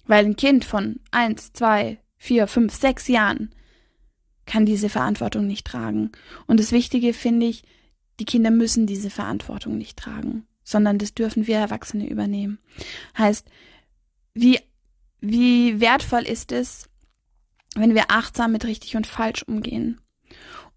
Weil 0.06 0.24
ein 0.24 0.36
Kind 0.36 0.64
von 0.64 1.00
eins, 1.10 1.52
zwei, 1.52 1.98
vier, 2.16 2.46
fünf, 2.46 2.74
sechs 2.74 3.08
Jahren 3.08 3.50
kann 4.44 4.66
diese 4.66 4.88
Verantwortung 4.88 5.46
nicht 5.46 5.66
tragen. 5.66 6.12
Und 6.46 6.60
das 6.60 6.70
Wichtige 6.70 7.12
finde 7.12 7.46
ich, 7.46 7.64
die 8.20 8.24
Kinder 8.24 8.50
müssen 8.50 8.86
diese 8.86 9.10
Verantwortung 9.10 9.76
nicht 9.76 9.98
tragen, 9.98 10.46
sondern 10.62 10.98
das 10.98 11.14
dürfen 11.14 11.46
wir 11.46 11.58
Erwachsene 11.58 12.08
übernehmen. 12.08 12.58
Heißt, 13.18 13.46
wie, 14.34 14.60
wie 15.20 15.80
wertvoll 15.80 16.22
ist 16.22 16.52
es, 16.52 16.88
wenn 17.76 17.94
wir 17.94 18.10
achtsam 18.10 18.52
mit 18.52 18.64
richtig 18.64 18.96
und 18.96 19.06
falsch 19.06 19.42
umgehen. 19.42 20.00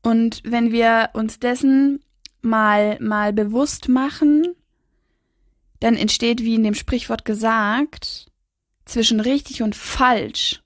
Und 0.01 0.41
wenn 0.45 0.71
wir 0.71 1.09
uns 1.13 1.39
dessen 1.39 2.03
mal, 2.41 2.97
mal 2.99 3.33
bewusst 3.33 3.89
machen, 3.89 4.55
dann 5.79 5.95
entsteht, 5.95 6.43
wie 6.43 6.55
in 6.55 6.63
dem 6.63 6.73
Sprichwort 6.73 7.25
gesagt, 7.25 8.27
zwischen 8.85 9.19
richtig 9.19 9.61
und 9.61 9.75
falsch 9.75 10.61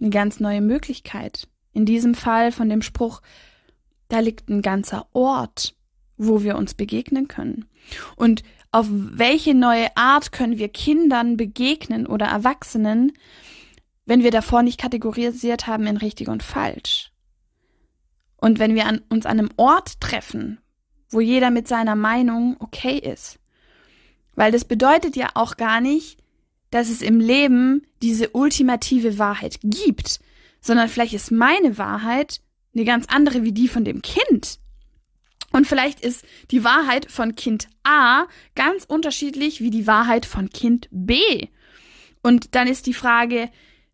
eine 0.00 0.10
ganz 0.10 0.40
neue 0.40 0.60
Möglichkeit. 0.60 1.48
In 1.72 1.84
diesem 1.84 2.14
Fall 2.14 2.52
von 2.52 2.68
dem 2.68 2.82
Spruch, 2.82 3.20
da 4.08 4.20
liegt 4.20 4.48
ein 4.48 4.62
ganzer 4.62 5.06
Ort, 5.12 5.74
wo 6.16 6.42
wir 6.42 6.56
uns 6.56 6.74
begegnen 6.74 7.28
können. 7.28 7.66
Und 8.16 8.42
auf 8.72 8.86
welche 8.90 9.54
neue 9.54 9.94
Art 9.96 10.32
können 10.32 10.58
wir 10.58 10.68
Kindern 10.68 11.36
begegnen 11.36 12.06
oder 12.06 12.26
Erwachsenen, 12.26 13.12
wenn 14.06 14.22
wir 14.22 14.30
davor 14.30 14.62
nicht 14.62 14.80
kategorisiert 14.80 15.66
haben 15.66 15.86
in 15.86 15.96
richtig 15.96 16.28
und 16.28 16.42
falsch. 16.42 17.10
Und 18.36 18.58
wenn 18.58 18.74
wir 18.74 18.86
an, 18.86 19.02
uns 19.08 19.26
an 19.26 19.38
einem 19.38 19.50
Ort 19.56 20.00
treffen, 20.00 20.58
wo 21.10 21.20
jeder 21.20 21.50
mit 21.50 21.68
seiner 21.68 21.96
Meinung 21.96 22.56
okay 22.60 22.98
ist. 22.98 23.38
Weil 24.34 24.52
das 24.52 24.64
bedeutet 24.64 25.16
ja 25.16 25.30
auch 25.34 25.56
gar 25.56 25.80
nicht, 25.80 26.18
dass 26.70 26.88
es 26.88 27.02
im 27.02 27.20
Leben 27.20 27.86
diese 28.02 28.30
ultimative 28.30 29.18
Wahrheit 29.18 29.58
gibt, 29.62 30.20
sondern 30.60 30.88
vielleicht 30.88 31.14
ist 31.14 31.30
meine 31.30 31.78
Wahrheit 31.78 32.40
eine 32.74 32.84
ganz 32.84 33.06
andere 33.08 33.42
wie 33.44 33.52
die 33.52 33.68
von 33.68 33.84
dem 33.84 34.02
Kind. 34.02 34.58
Und 35.52 35.66
vielleicht 35.66 36.00
ist 36.00 36.24
die 36.50 36.64
Wahrheit 36.64 37.10
von 37.10 37.34
Kind 37.34 37.68
A 37.84 38.26
ganz 38.54 38.84
unterschiedlich 38.84 39.60
wie 39.60 39.70
die 39.70 39.86
Wahrheit 39.86 40.26
von 40.26 40.50
Kind 40.50 40.88
B. 40.90 41.20
Und 42.22 42.54
dann 42.54 42.66
ist 42.66 42.86
die 42.86 42.92
Frage, 42.92 43.48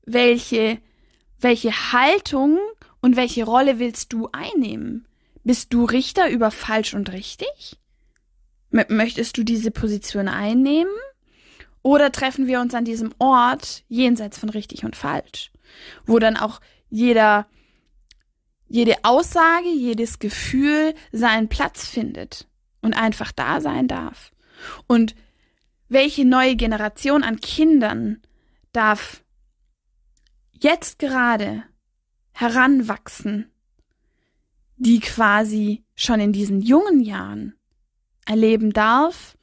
welche, 0.04 0.78
welche 1.38 1.92
Haltung 1.92 2.58
und 3.00 3.16
welche 3.16 3.44
Rolle 3.44 3.78
willst 3.78 4.12
du 4.12 4.28
einnehmen? 4.32 5.06
Bist 5.44 5.72
du 5.72 5.84
Richter 5.84 6.30
über 6.30 6.50
falsch 6.50 6.94
und 6.94 7.12
richtig? 7.12 7.78
Möchtest 8.70 9.36
du 9.36 9.42
diese 9.42 9.70
Position 9.70 10.28
einnehmen? 10.28 10.92
Oder 11.82 12.12
treffen 12.12 12.46
wir 12.46 12.60
uns 12.60 12.74
an 12.74 12.84
diesem 12.84 13.12
Ort 13.18 13.82
jenseits 13.88 14.38
von 14.38 14.48
richtig 14.48 14.84
und 14.84 14.94
falsch, 14.94 15.50
wo 16.06 16.18
dann 16.18 16.36
auch 16.36 16.60
jeder, 16.88 17.46
jede 18.68 18.96
Aussage, 19.02 19.68
jedes 19.68 20.20
Gefühl 20.20 20.94
seinen 21.10 21.48
Platz 21.48 21.86
findet 21.86 22.46
und 22.82 22.94
einfach 22.94 23.32
da 23.32 23.60
sein 23.60 23.88
darf? 23.88 24.30
Und 24.86 25.16
welche 25.88 26.24
neue 26.24 26.54
Generation 26.56 27.24
an 27.24 27.40
Kindern 27.40 28.22
darf 28.72 29.21
jetzt 30.62 30.98
gerade 30.98 31.64
heranwachsen, 32.32 33.50
die 34.76 35.00
quasi 35.00 35.84
schon 35.94 36.20
in 36.20 36.32
diesen 36.32 36.60
jungen 36.60 37.00
Jahren 37.00 37.54
erleben 38.26 38.72
darf, 38.72 39.36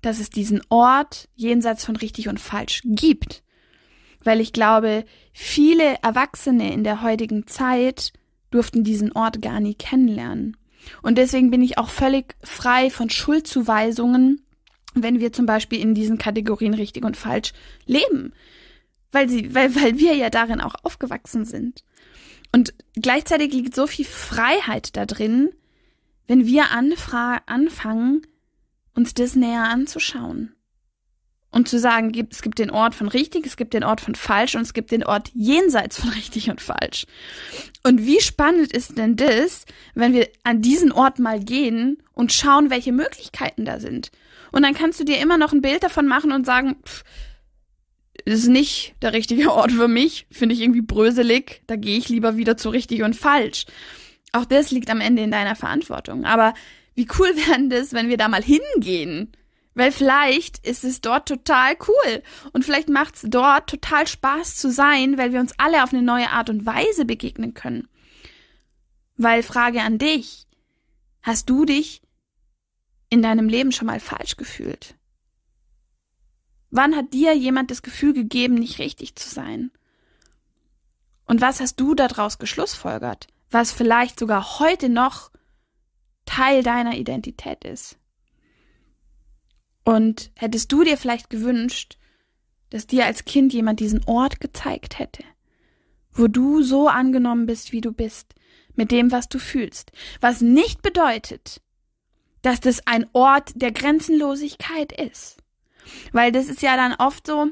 dass 0.00 0.20
es 0.20 0.30
diesen 0.30 0.60
Ort 0.68 1.28
jenseits 1.34 1.84
von 1.84 1.96
richtig 1.96 2.28
und 2.28 2.38
falsch 2.38 2.82
gibt. 2.84 3.42
Weil 4.22 4.40
ich 4.40 4.52
glaube, 4.52 5.04
viele 5.32 5.96
Erwachsene 6.02 6.72
in 6.72 6.84
der 6.84 7.02
heutigen 7.02 7.46
Zeit 7.46 8.12
durften 8.50 8.84
diesen 8.84 9.12
Ort 9.12 9.42
gar 9.42 9.60
nie 9.60 9.74
kennenlernen. 9.74 10.56
Und 11.02 11.18
deswegen 11.18 11.50
bin 11.50 11.62
ich 11.62 11.78
auch 11.78 11.90
völlig 11.90 12.36
frei 12.42 12.90
von 12.90 13.10
Schuldzuweisungen, 13.10 14.42
wenn 14.94 15.20
wir 15.20 15.32
zum 15.32 15.46
Beispiel 15.46 15.80
in 15.80 15.94
diesen 15.94 16.18
Kategorien 16.18 16.74
richtig 16.74 17.04
und 17.04 17.16
falsch 17.16 17.52
leben. 17.86 18.32
Weil 19.10 19.28
sie, 19.28 19.54
weil, 19.54 19.74
weil 19.74 19.98
wir 19.98 20.14
ja 20.14 20.30
darin 20.30 20.60
auch 20.60 20.74
aufgewachsen 20.82 21.44
sind. 21.44 21.82
Und 22.52 22.74
gleichzeitig 22.94 23.52
liegt 23.52 23.74
so 23.74 23.86
viel 23.86 24.04
Freiheit 24.04 24.96
da 24.96 25.06
drin, 25.06 25.50
wenn 26.26 26.46
wir 26.46 26.70
anfangen, 26.70 28.26
uns 28.94 29.14
das 29.14 29.34
näher 29.34 29.64
anzuschauen. 29.64 30.54
Und 31.50 31.66
zu 31.66 31.78
sagen, 31.78 32.12
es 32.30 32.42
gibt 32.42 32.58
den 32.58 32.70
Ort 32.70 32.94
von 32.94 33.08
richtig, 33.08 33.46
es 33.46 33.56
gibt 33.56 33.72
den 33.72 33.82
Ort 33.82 34.02
von 34.02 34.14
falsch 34.14 34.54
und 34.54 34.60
es 34.60 34.74
gibt 34.74 34.90
den 34.90 35.04
Ort 35.04 35.30
jenseits 35.32 35.98
von 35.98 36.10
richtig 36.16 36.50
und 36.50 36.60
falsch. 36.60 37.06
Und 37.82 38.04
wie 38.04 38.20
spannend 38.20 38.70
ist 38.72 38.98
denn 38.98 39.16
das, 39.16 39.64
wenn 39.94 40.12
wir 40.12 40.28
an 40.44 40.60
diesen 40.60 40.92
Ort 40.92 41.18
mal 41.18 41.40
gehen 41.40 42.02
und 42.12 42.32
schauen, 42.32 42.68
welche 42.68 42.92
Möglichkeiten 42.92 43.64
da 43.64 43.80
sind. 43.80 44.10
Und 44.52 44.62
dann 44.62 44.74
kannst 44.74 45.00
du 45.00 45.04
dir 45.04 45.18
immer 45.18 45.38
noch 45.38 45.52
ein 45.52 45.62
Bild 45.62 45.82
davon 45.82 46.06
machen 46.06 46.32
und 46.32 46.44
sagen, 46.44 46.76
pff, 46.84 47.02
ist 48.32 48.48
nicht 48.48 48.94
der 49.02 49.12
richtige 49.12 49.52
Ort 49.52 49.72
für 49.72 49.88
mich, 49.88 50.26
finde 50.30 50.54
ich 50.54 50.60
irgendwie 50.60 50.82
bröselig, 50.82 51.62
da 51.66 51.76
gehe 51.76 51.98
ich 51.98 52.08
lieber 52.08 52.36
wieder 52.36 52.56
zu 52.56 52.70
richtig 52.70 53.02
und 53.02 53.16
falsch. 53.16 53.66
Auch 54.32 54.44
das 54.44 54.70
liegt 54.70 54.90
am 54.90 55.00
Ende 55.00 55.22
in 55.22 55.30
deiner 55.30 55.56
Verantwortung. 55.56 56.24
Aber 56.24 56.54
wie 56.94 57.08
cool 57.18 57.28
wäre 57.36 57.68
das, 57.68 57.92
wenn 57.92 58.08
wir 58.08 58.16
da 58.16 58.28
mal 58.28 58.42
hingehen? 58.42 59.32
Weil 59.74 59.92
vielleicht 59.92 60.66
ist 60.66 60.82
es 60.82 61.00
dort 61.00 61.28
total 61.28 61.76
cool 61.86 62.22
und 62.52 62.64
vielleicht 62.64 62.88
macht 62.88 63.14
es 63.14 63.22
dort 63.26 63.70
total 63.70 64.08
Spaß 64.08 64.56
zu 64.56 64.72
sein, 64.72 65.16
weil 65.18 65.32
wir 65.32 65.38
uns 65.38 65.52
alle 65.56 65.84
auf 65.84 65.92
eine 65.92 66.02
neue 66.02 66.30
Art 66.30 66.50
und 66.50 66.66
Weise 66.66 67.04
begegnen 67.04 67.54
können. 67.54 67.88
Weil 69.16 69.44
Frage 69.44 69.82
an 69.82 69.98
dich, 69.98 70.48
hast 71.22 71.48
du 71.48 71.64
dich 71.64 72.02
in 73.08 73.22
deinem 73.22 73.48
Leben 73.48 73.70
schon 73.70 73.86
mal 73.86 74.00
falsch 74.00 74.36
gefühlt? 74.36 74.97
Wann 76.70 76.94
hat 76.94 77.14
dir 77.14 77.34
jemand 77.34 77.70
das 77.70 77.82
Gefühl 77.82 78.12
gegeben, 78.12 78.54
nicht 78.54 78.78
richtig 78.78 79.16
zu 79.16 79.28
sein? 79.28 79.70
Und 81.24 81.40
was 81.40 81.60
hast 81.60 81.78
du 81.80 81.94
daraus 81.94 82.38
geschlussfolgert, 82.38 83.26
was 83.50 83.72
vielleicht 83.72 84.18
sogar 84.18 84.58
heute 84.58 84.88
noch 84.88 85.30
Teil 86.26 86.62
deiner 86.62 86.96
Identität 86.96 87.64
ist? 87.64 87.98
Und 89.84 90.30
hättest 90.34 90.70
du 90.70 90.84
dir 90.84 90.98
vielleicht 90.98 91.30
gewünscht, 91.30 91.96
dass 92.70 92.86
dir 92.86 93.06
als 93.06 93.24
Kind 93.24 93.54
jemand 93.54 93.80
diesen 93.80 94.04
Ort 94.04 94.40
gezeigt 94.40 94.98
hätte, 94.98 95.24
wo 96.12 96.28
du 96.28 96.62
so 96.62 96.88
angenommen 96.88 97.46
bist, 97.46 97.72
wie 97.72 97.80
du 97.80 97.92
bist, 97.92 98.34
mit 98.74 98.90
dem, 98.90 99.10
was 99.10 99.28
du 99.28 99.38
fühlst, 99.38 99.92
was 100.20 100.42
nicht 100.42 100.82
bedeutet, 100.82 101.62
dass 102.42 102.60
das 102.60 102.86
ein 102.86 103.06
Ort 103.12 103.52
der 103.54 103.72
Grenzenlosigkeit 103.72 104.92
ist. 104.92 105.38
Weil 106.12 106.32
das 106.32 106.48
ist 106.48 106.62
ja 106.62 106.76
dann 106.76 106.94
oft 106.94 107.26
so, 107.26 107.48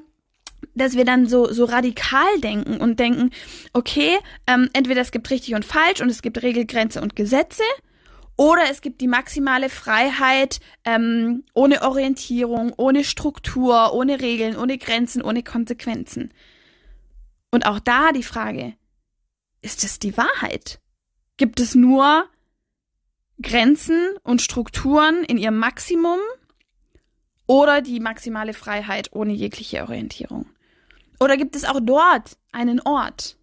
dass 0.75 0.95
wir 0.95 1.05
dann 1.05 1.27
so, 1.27 1.53
so 1.53 1.65
radikal 1.65 2.41
denken 2.43 2.79
und 2.79 2.99
denken, 3.01 3.31
okay, 3.73 4.19
ähm, 4.47 4.69
entweder 4.73 5.01
es 5.01 5.11
gibt 5.11 5.31
richtig 5.31 5.55
und 5.55 5.65
falsch 5.65 6.01
und 6.01 6.11
es 6.11 6.23
gibt 6.23 6.43
Regelgrenze 6.43 7.01
und 7.01 7.17
Gesetze, 7.17 7.63
oder 8.37 8.71
es 8.71 8.83
gibt 8.83 9.01
die 9.01 9.09
maximale 9.09 9.71
Freiheit 9.71 10.61
ähm, 10.85 11.45
ohne 11.55 11.83
Orientierung, 11.83 12.73
ohne 12.77 13.03
Struktur, 13.03 13.95
ohne 13.95 14.21
Regeln, 14.21 14.57
ohne 14.57 14.77
Grenzen, 14.77 15.23
ohne 15.23 15.43
Konsequenzen. 15.43 16.33
Und 17.51 17.65
auch 17.65 17.81
da 17.81 18.13
die 18.13 18.23
Frage, 18.23 18.75
ist 19.63 19.85
es 19.85 19.99
die 19.99 20.17
Wahrheit? 20.19 20.81
Gibt 21.39 21.61
es 21.61 21.75
nur 21.75 22.27
Grenzen 23.41 24.17
und 24.23 24.43
Strukturen 24.43 25.25
in 25.25 25.39
ihrem 25.39 25.59
Maximum 25.59 26.19
oder 27.47 27.81
die 27.81 28.01
maximale 28.01 28.55
Freiheit 28.55 29.11
ohne 29.13 29.33
jegliche 29.33 29.83
Orientierung? 29.83 30.47
Oder 31.21 31.37
gibt 31.37 31.57
es 31.57 31.65
auch 31.65 31.81
dort 31.81 32.37
einen 32.53 32.81
Ort, 32.81 33.37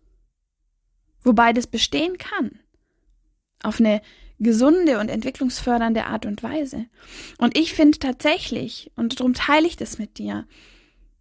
wo 1.23 1.33
beides 1.33 1.67
bestehen 1.67 2.17
kann? 2.17 2.59
Auf 3.63 3.79
eine 3.79 4.01
gesunde 4.39 4.99
und 4.99 5.09
entwicklungsfördernde 5.09 6.05
Art 6.05 6.25
und 6.25 6.43
Weise. 6.43 6.85
Und 7.37 7.57
ich 7.57 7.73
finde 7.73 7.97
tatsächlich, 7.99 8.91
und 8.95 9.19
darum 9.19 9.33
teile 9.33 9.67
ich 9.67 9.77
das 9.77 9.97
mit 9.97 10.17
dir, 10.17 10.45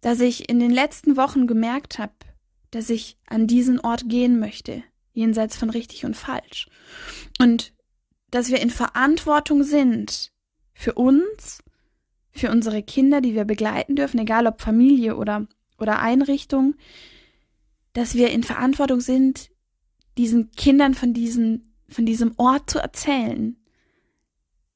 dass 0.01 0.19
ich 0.19 0.49
in 0.49 0.59
den 0.59 0.71
letzten 0.71 1.15
Wochen 1.15 1.47
gemerkt 1.47 1.97
habe, 1.97 2.13
dass 2.71 2.89
ich 2.89 3.17
an 3.27 3.47
diesen 3.47 3.79
Ort 3.79 4.09
gehen 4.09 4.39
möchte, 4.39 4.83
jenseits 5.13 5.55
von 5.55 5.69
richtig 5.69 6.05
und 6.05 6.17
falsch. 6.17 6.67
Und 7.39 7.73
dass 8.31 8.49
wir 8.49 8.59
in 8.59 8.69
Verantwortung 8.69 9.63
sind 9.63 10.31
für 10.73 10.93
uns 10.93 11.59
für 12.33 12.51
unsere 12.51 12.83
Kinder, 12.83 13.21
die 13.21 13.35
wir 13.35 13.45
begleiten 13.45 13.95
dürfen, 13.95 14.19
egal 14.19 14.47
ob 14.47 14.61
Familie 14.61 15.15
oder, 15.15 15.47
oder 15.77 15.99
Einrichtung, 15.99 16.75
dass 17.93 18.15
wir 18.15 18.31
in 18.31 18.43
Verantwortung 18.43 18.99
sind, 18.99 19.49
diesen 20.17 20.51
Kindern 20.51 20.95
von, 20.95 21.13
diesen, 21.13 21.73
von 21.87 22.05
diesem 22.05 22.33
Ort 22.37 22.69
zu 22.69 22.79
erzählen. 22.79 23.55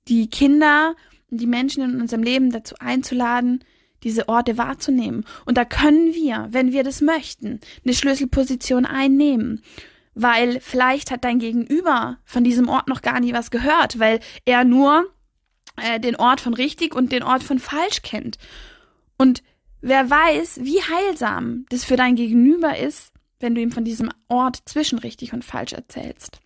Die 0.08 0.30
Kinder 0.30 0.96
und 1.30 1.42
die 1.42 1.48
Menschen 1.48 1.84
in 1.84 2.00
unserem 2.00 2.24
Leben 2.24 2.52
dazu 2.52 2.76
einzuladen, 2.80 3.64
diese 4.04 4.30
Orte 4.30 4.58
wahrzunehmen. 4.58 5.26
Und 5.46 5.58
da 5.58 5.66
können 5.66 6.14
wir, 6.14 6.48
wenn 6.52 6.72
wir 6.72 6.84
das 6.84 7.02
möchten, 7.02 7.60
eine 7.84 7.94
Schlüsselposition 7.96 8.86
einnehmen. 8.86 9.62
Weil 10.14 10.60
vielleicht 10.62 11.12
hat 11.12 11.24
dein 11.24 11.40
Gegenüber 11.40 12.18
von 12.24 12.44
diesem 12.44 12.70
Ort 12.70 12.88
noch 12.88 13.02
gar 13.02 13.20
nie 13.20 13.34
was 13.34 13.52
gehört, 13.52 14.00
weil 14.00 14.20
er 14.46 14.64
nur 14.64 15.06
äh, 15.76 16.00
den 16.00 16.16
Ort 16.16 16.42
von 16.42 16.54
richtig 16.54 16.96
und 16.96 17.12
den 17.12 17.24
Ort 17.24 17.44
von 17.44 17.60
falsch 17.60 18.02
kennt. 18.02 18.38
Und 19.18 19.44
wer 19.82 20.10
weiß, 20.10 20.60
wie 20.64 20.82
heilsam 20.82 21.66
das 21.70 21.84
für 21.84 21.96
dein 21.96 22.16
Gegenüber 22.16 22.78
ist, 22.78 23.12
wenn 23.40 23.56
du 23.56 23.62
ihm 23.62 23.72
von 23.72 23.84
diesem 23.84 24.12
Ort 24.28 24.58
zwischen 24.66 25.00
richtig 25.00 25.34
und 25.34 25.46
falsch 25.46 25.74
erzählst. 25.74 26.40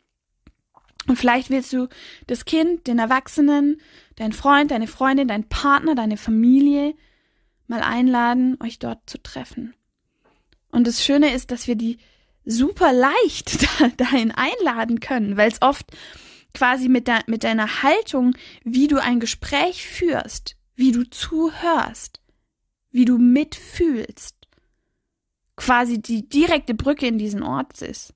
Und 1.07 1.17
vielleicht 1.17 1.49
willst 1.49 1.73
du 1.73 1.87
das 2.27 2.45
Kind, 2.45 2.87
den 2.87 2.99
Erwachsenen, 2.99 3.81
dein 4.17 4.33
Freund, 4.33 4.71
deine 4.71 4.87
Freundin, 4.87 5.27
dein 5.27 5.47
Partner, 5.47 5.95
deine 5.95 6.17
Familie 6.17 6.93
mal 7.67 7.81
einladen, 7.81 8.57
euch 8.61 8.77
dort 8.77 9.09
zu 9.09 9.17
treffen. 9.17 9.73
Und 10.71 10.85
das 10.85 11.03
Schöne 11.03 11.33
ist, 11.33 11.51
dass 11.51 11.67
wir 11.67 11.75
die 11.75 11.97
super 12.45 12.93
leicht 12.93 13.67
dahin 13.97 14.31
einladen 14.31 14.99
können, 14.99 15.37
weil 15.37 15.49
es 15.49 15.61
oft 15.61 15.85
quasi 16.53 16.89
mit, 16.89 17.07
de 17.07 17.19
mit 17.27 17.43
deiner 17.43 17.83
Haltung, 17.83 18.35
wie 18.63 18.87
du 18.87 19.01
ein 19.01 19.19
Gespräch 19.19 19.85
führst, 19.85 20.55
wie 20.75 20.91
du 20.91 21.09
zuhörst, 21.09 22.21
wie 22.91 23.05
du 23.05 23.17
mitfühlst, 23.17 24.35
quasi 25.55 26.01
die 26.01 26.27
direkte 26.27 26.73
Brücke 26.73 27.07
in 27.07 27.17
diesen 27.17 27.43
Ort 27.43 27.81
ist. 27.81 28.13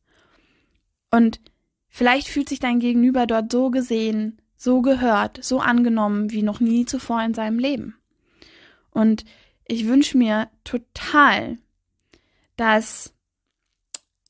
Und 1.12 1.40
vielleicht 1.88 2.28
fühlt 2.28 2.50
sich 2.50 2.60
dein 2.60 2.80
Gegenüber 2.80 3.26
dort 3.26 3.52
so 3.52 3.70
gesehen, 3.70 4.42
so 4.58 4.82
gehört, 4.82 5.44
so 5.44 5.60
angenommen 5.60 6.32
wie 6.32 6.42
noch 6.42 6.60
nie 6.60 6.86
zuvor 6.86 7.24
in 7.24 7.34
seinem 7.34 7.60
Leben. 7.60 7.96
Und 8.92 9.26
ich 9.68 9.88
wünsche 9.88 10.18
mir 10.18 10.50
total, 10.64 11.58
dass 12.56 13.14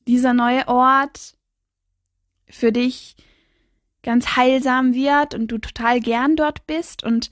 dieser 0.06 0.34
neue 0.34 0.66
Ort 0.68 1.36
für 2.48 2.72
dich 2.72 3.16
ganz 4.06 4.36
heilsam 4.36 4.94
wird 4.94 5.34
und 5.34 5.48
du 5.48 5.58
total 5.58 6.00
gern 6.00 6.36
dort 6.36 6.66
bist 6.66 7.04
und 7.04 7.30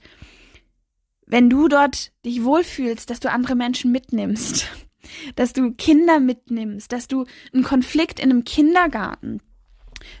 wenn 1.25 1.49
du 1.49 1.67
dort 1.67 2.11
dich 2.23 2.43
wohlfühlst, 2.43 3.09
dass 3.09 3.19
du 3.19 3.31
andere 3.31 3.55
Menschen 3.55 3.91
mitnimmst, 3.91 4.67
dass 5.35 5.53
du 5.53 5.71
Kinder 5.71 6.19
mitnimmst, 6.19 6.91
dass 6.91 7.07
du 7.07 7.25
einen 7.53 7.63
Konflikt 7.63 8.19
in 8.19 8.29
einem 8.29 8.43
Kindergarten, 8.43 9.41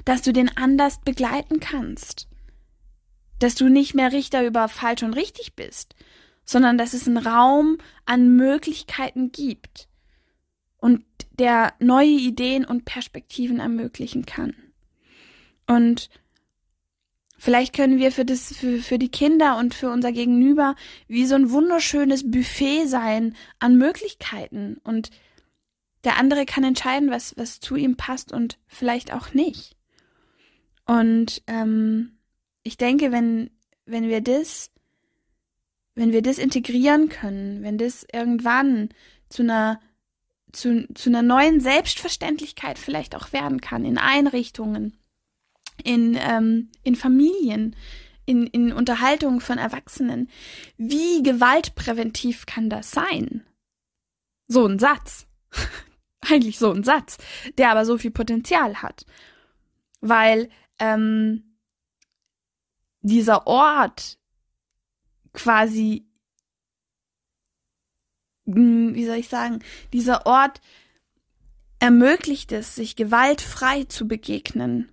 dass 0.05 0.21
du 0.21 0.31
den 0.31 0.55
anders 0.57 1.01
begleiten 1.01 1.59
kannst, 1.59 2.27
dass 3.39 3.53
du 3.55 3.69
nicht 3.69 3.93
mehr 3.93 4.13
Richter 4.13 4.47
über 4.47 4.67
falsch 4.67 5.03
und 5.03 5.13
richtig 5.13 5.55
bist, 5.55 5.93
sondern 6.45 6.77
dass 6.77 6.93
es 6.93 7.05
einen 7.05 7.17
Raum 7.17 7.79
an 8.05 8.35
Möglichkeiten 8.35 9.31
gibt 9.31 9.89
und 10.77 11.03
der 11.37 11.73
neue 11.79 12.07
Ideen 12.07 12.63
und 12.63 12.85
Perspektiven 12.85 13.59
ermöglichen 13.59 14.25
kann. 14.25 14.55
Und 15.67 16.09
vielleicht 17.37 17.75
können 17.75 17.99
wir 17.99 18.11
für 18.11 18.25
das, 18.25 18.55
für, 18.55 18.79
für 18.79 18.97
die 18.97 19.09
Kinder 19.09 19.57
und 19.57 19.73
für 19.73 19.89
unser 19.89 20.11
Gegenüber 20.11 20.75
wie 21.07 21.25
so 21.25 21.35
ein 21.35 21.51
wunderschönes 21.51 22.29
Buffet 22.29 22.85
sein 22.87 23.35
an 23.59 23.77
Möglichkeiten 23.77 24.77
und 24.83 25.09
der 26.03 26.17
andere 26.17 26.45
kann 26.45 26.63
entscheiden, 26.63 27.09
was, 27.09 27.35
was 27.37 27.59
zu 27.59 27.75
ihm 27.75 27.97
passt 27.97 28.31
und 28.31 28.59
vielleicht 28.67 29.11
auch 29.11 29.33
nicht. 29.33 29.75
Und 30.85 31.41
ähm, 31.47 32.19
ich 32.61 32.77
denke, 32.77 33.11
wenn, 33.11 33.49
wenn 33.85 34.07
wir 34.07 34.21
das, 34.21 34.71
wenn 35.95 36.11
wir 36.11 36.21
das 36.21 36.37
integrieren 36.37 37.09
können, 37.09 37.63
wenn 37.63 37.79
das 37.79 38.05
irgendwann 38.11 38.89
zu 39.29 39.41
einer 39.41 39.79
zu, 40.51 40.87
zu 40.93 41.09
einer 41.09 41.21
neuen 41.21 41.59
Selbstverständlichkeit 41.59 42.79
vielleicht 42.79 43.15
auch 43.15 43.33
werden 43.33 43.59
kann 43.59 43.83
in 43.83 43.97
Einrichtungen, 43.97 44.95
in, 45.85 46.17
ähm, 46.19 46.69
in 46.83 46.95
Familien, 46.95 47.75
in, 48.25 48.47
in 48.47 48.73
Unterhaltungen 48.73 49.39
von 49.39 49.57
Erwachsenen. 49.57 50.29
Wie 50.77 51.21
gewaltpräventiv 51.23 52.45
kann 52.45 52.69
das 52.69 52.91
sein? 52.91 53.45
So 54.47 54.65
ein 54.65 54.79
Satz. 54.79 55.27
Eigentlich 56.21 56.57
so 56.57 56.71
ein 56.71 56.83
Satz, 56.83 57.17
der 57.57 57.69
aber 57.69 57.85
so 57.85 57.97
viel 57.97 58.11
Potenzial 58.11 58.81
hat. 58.81 59.05
Weil 60.01 60.49
ähm, 60.79 61.55
dieser 63.01 63.45
Ort 63.45 64.17
quasi, 65.33 66.07
hm, 68.45 68.95
wie 68.95 69.05
soll 69.05 69.17
ich 69.17 69.29
sagen, 69.29 69.59
dieser 69.93 70.25
Ort 70.25 70.61
ermöglicht 71.79 72.51
es, 72.51 72.73
sich 72.73 72.95
gewaltfrei 72.95 73.83
zu 73.83 74.07
begegnen, 74.07 74.89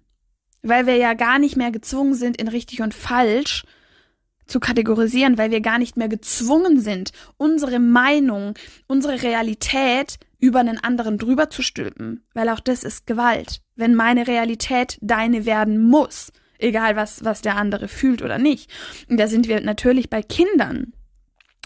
weil 0.62 0.87
wir 0.87 0.96
ja 0.96 1.14
gar 1.14 1.38
nicht 1.38 1.57
mehr 1.57 1.70
gezwungen 1.70 2.14
sind, 2.14 2.37
in 2.37 2.48
richtig 2.48 2.83
und 2.83 2.94
falsch 2.94 3.64
zu 4.46 4.61
kategorisieren, 4.61 5.38
weil 5.38 5.51
wir 5.51 5.61
gar 5.61 5.79
nicht 5.79 5.96
mehr 5.96 6.09
gezwungen 6.09 6.81
sind, 6.81 7.12
unsere 7.37 7.79
Meinung, 7.79 8.55
unsere 8.87 9.22
Realität 9.22 10.18
über 10.38 10.61
einen 10.61 10.79
anderen 10.79 11.18
drüber 11.18 11.51
zu 11.51 11.62
stülpen, 11.62 12.25
weil 12.35 12.48
auch 12.48 12.61
das 12.61 12.85
ist 12.85 13.07
Gewalt. 13.07 13.62
Wenn 13.77 13.94
meine 13.94 14.27
Realität 14.27 14.98
deine 15.01 15.46
werden 15.46 15.81
muss, 15.81 16.33
egal 16.59 16.96
was, 16.96 17.25
was 17.25 17.42
der 17.42 17.57
andere 17.57 17.88
fühlt 17.88 18.22
oder 18.22 18.38
nicht. 18.38 18.70
Und 19.09 19.18
da 19.18 19.29
sind 19.29 19.48
wir 19.48 19.61
natürlich 19.61 20.11
bei 20.11 20.22
Kindern. 20.22 20.92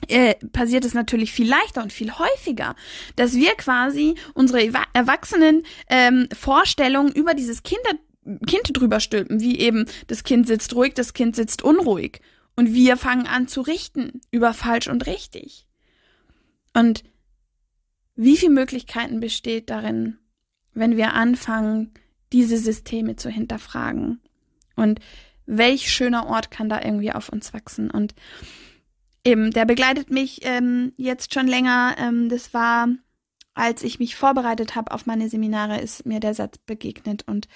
Äh, 0.09 0.35
passiert 0.53 0.85
es 0.85 0.93
natürlich 0.93 1.33
viel 1.33 1.49
leichter 1.49 1.83
und 1.83 1.93
viel 1.93 2.13
häufiger, 2.13 2.77
dass 3.17 3.35
wir 3.35 3.55
quasi 3.55 4.15
unsere 4.35 4.71
erwachsenen 4.93 5.63
ähm, 5.89 6.29
Vorstellungen 6.39 7.13
über 7.13 7.33
dieses 7.33 7.63
Kinder, 7.63 7.91
Kind 8.47 8.71
drüber 8.73 9.01
stülpen, 9.01 9.41
wie 9.41 9.59
eben 9.59 9.87
das 10.07 10.25
Kind 10.25 10.47
sitzt 10.47 10.75
ruhig, 10.75 10.95
das 10.95 11.15
Kind 11.15 11.37
sitzt 11.37 11.63
unruhig. 11.63 12.21
Und 12.57 12.73
wir 12.73 12.97
fangen 12.97 13.27
an 13.27 13.49
zu 13.49 13.61
richten 13.61 14.21
über 14.31 14.55
falsch 14.55 14.89
und 14.89 15.07
richtig. 15.07 15.67
Und 16.75 17.05
wie 18.15 18.37
viele 18.37 18.53
Möglichkeiten 18.53 19.21
besteht 19.21 19.69
darin, 19.71 20.19
wenn 20.73 20.97
wir 20.97 21.13
anfangen, 21.13 21.93
diese 22.33 22.59
Systeme 22.59 23.17
zu 23.17 23.31
hinterfragen 23.31 24.21
und 24.75 25.01
welch 25.47 25.93
schöner 25.93 26.27
Ort 26.27 26.51
kann 26.51 26.69
da 26.69 26.83
irgendwie 26.83 27.13
auf 27.13 27.29
uns 27.29 27.55
wachsen. 27.55 27.91
Und 27.91 28.15
eben, 29.25 29.51
der 29.53 29.65
begleitet 29.65 30.11
mich 30.11 30.41
ähm, 30.43 30.93
jetzt 30.97 31.33
schon 31.33 31.47
länger. 31.47 31.95
Ähm, 31.99 32.29
das 32.29 32.53
war, 32.53 32.89
als 33.57 33.83
ich 33.83 33.99
mich 33.99 34.17
vorbereitet 34.17 34.77
habe 34.77 34.93
auf 34.93 35.07
meine 35.07 35.31
Seminare, 35.31 35.81
ist 35.81 36.05
mir 36.05 36.21
der 36.21 36.35
Satz 36.35 36.59
begegnet. 36.59 37.27
Und 37.27 37.49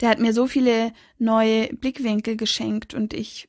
der 0.00 0.08
hat 0.08 0.20
mir 0.20 0.32
so 0.32 0.46
viele 0.46 0.92
neue 1.18 1.74
Blickwinkel 1.74 2.36
geschenkt. 2.36 2.94
Und 2.94 3.12
ich 3.12 3.48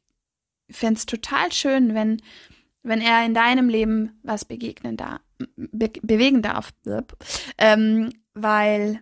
fände 0.70 0.98
es 0.98 1.06
total 1.06 1.52
schön, 1.52 1.94
wenn, 1.94 2.22
wenn 2.82 3.02
er 3.02 3.24
in 3.24 3.36
deinem 3.36 3.70
Leben 3.70 4.20
was 4.24 4.46
begegnen 4.46 4.98
da, 4.98 5.20
be 5.56 5.92
bewegen 6.02 6.42
darf. 6.42 6.74
Ähm, 7.60 8.12
weil 8.34 9.02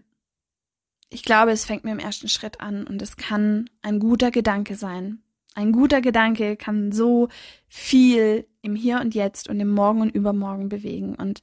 ich 1.09 1.23
glaube, 1.23 1.51
es 1.51 1.63
fängt 1.63 1.85
mir 1.85 1.93
im 1.93 1.99
ersten 1.99 2.27
Schritt 2.27 2.59
an 2.59 2.85
und 2.85 3.01
es 3.01 3.15
kann 3.15 3.69
ein 3.81 3.99
guter 3.99 4.29
Gedanke 4.29 4.75
sein. 4.75 5.23
Ein 5.55 5.71
guter 5.71 6.01
Gedanke 6.01 6.57
kann 6.57 6.91
so 6.91 7.29
viel 7.69 8.45
im 8.62 8.75
Hier 8.75 8.99
und 8.99 9.15
Jetzt 9.15 9.47
und 9.47 9.59
im 9.62 9.69
Morgen 9.69 10.01
und 10.01 10.13
Übermorgen 10.13 10.67
bewegen. 10.67 11.15
Und 11.15 11.41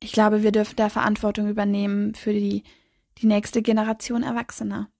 ich 0.00 0.12
glaube, 0.12 0.42
wir 0.42 0.52
dürfen 0.52 0.76
da 0.76 0.88
Verantwortung 0.88 1.48
übernehmen 1.48 2.14
für 2.14 2.32
die, 2.32 2.64
die 3.18 3.26
nächste 3.26 3.62
Generation 3.62 4.22
Erwachsener. 4.22 4.90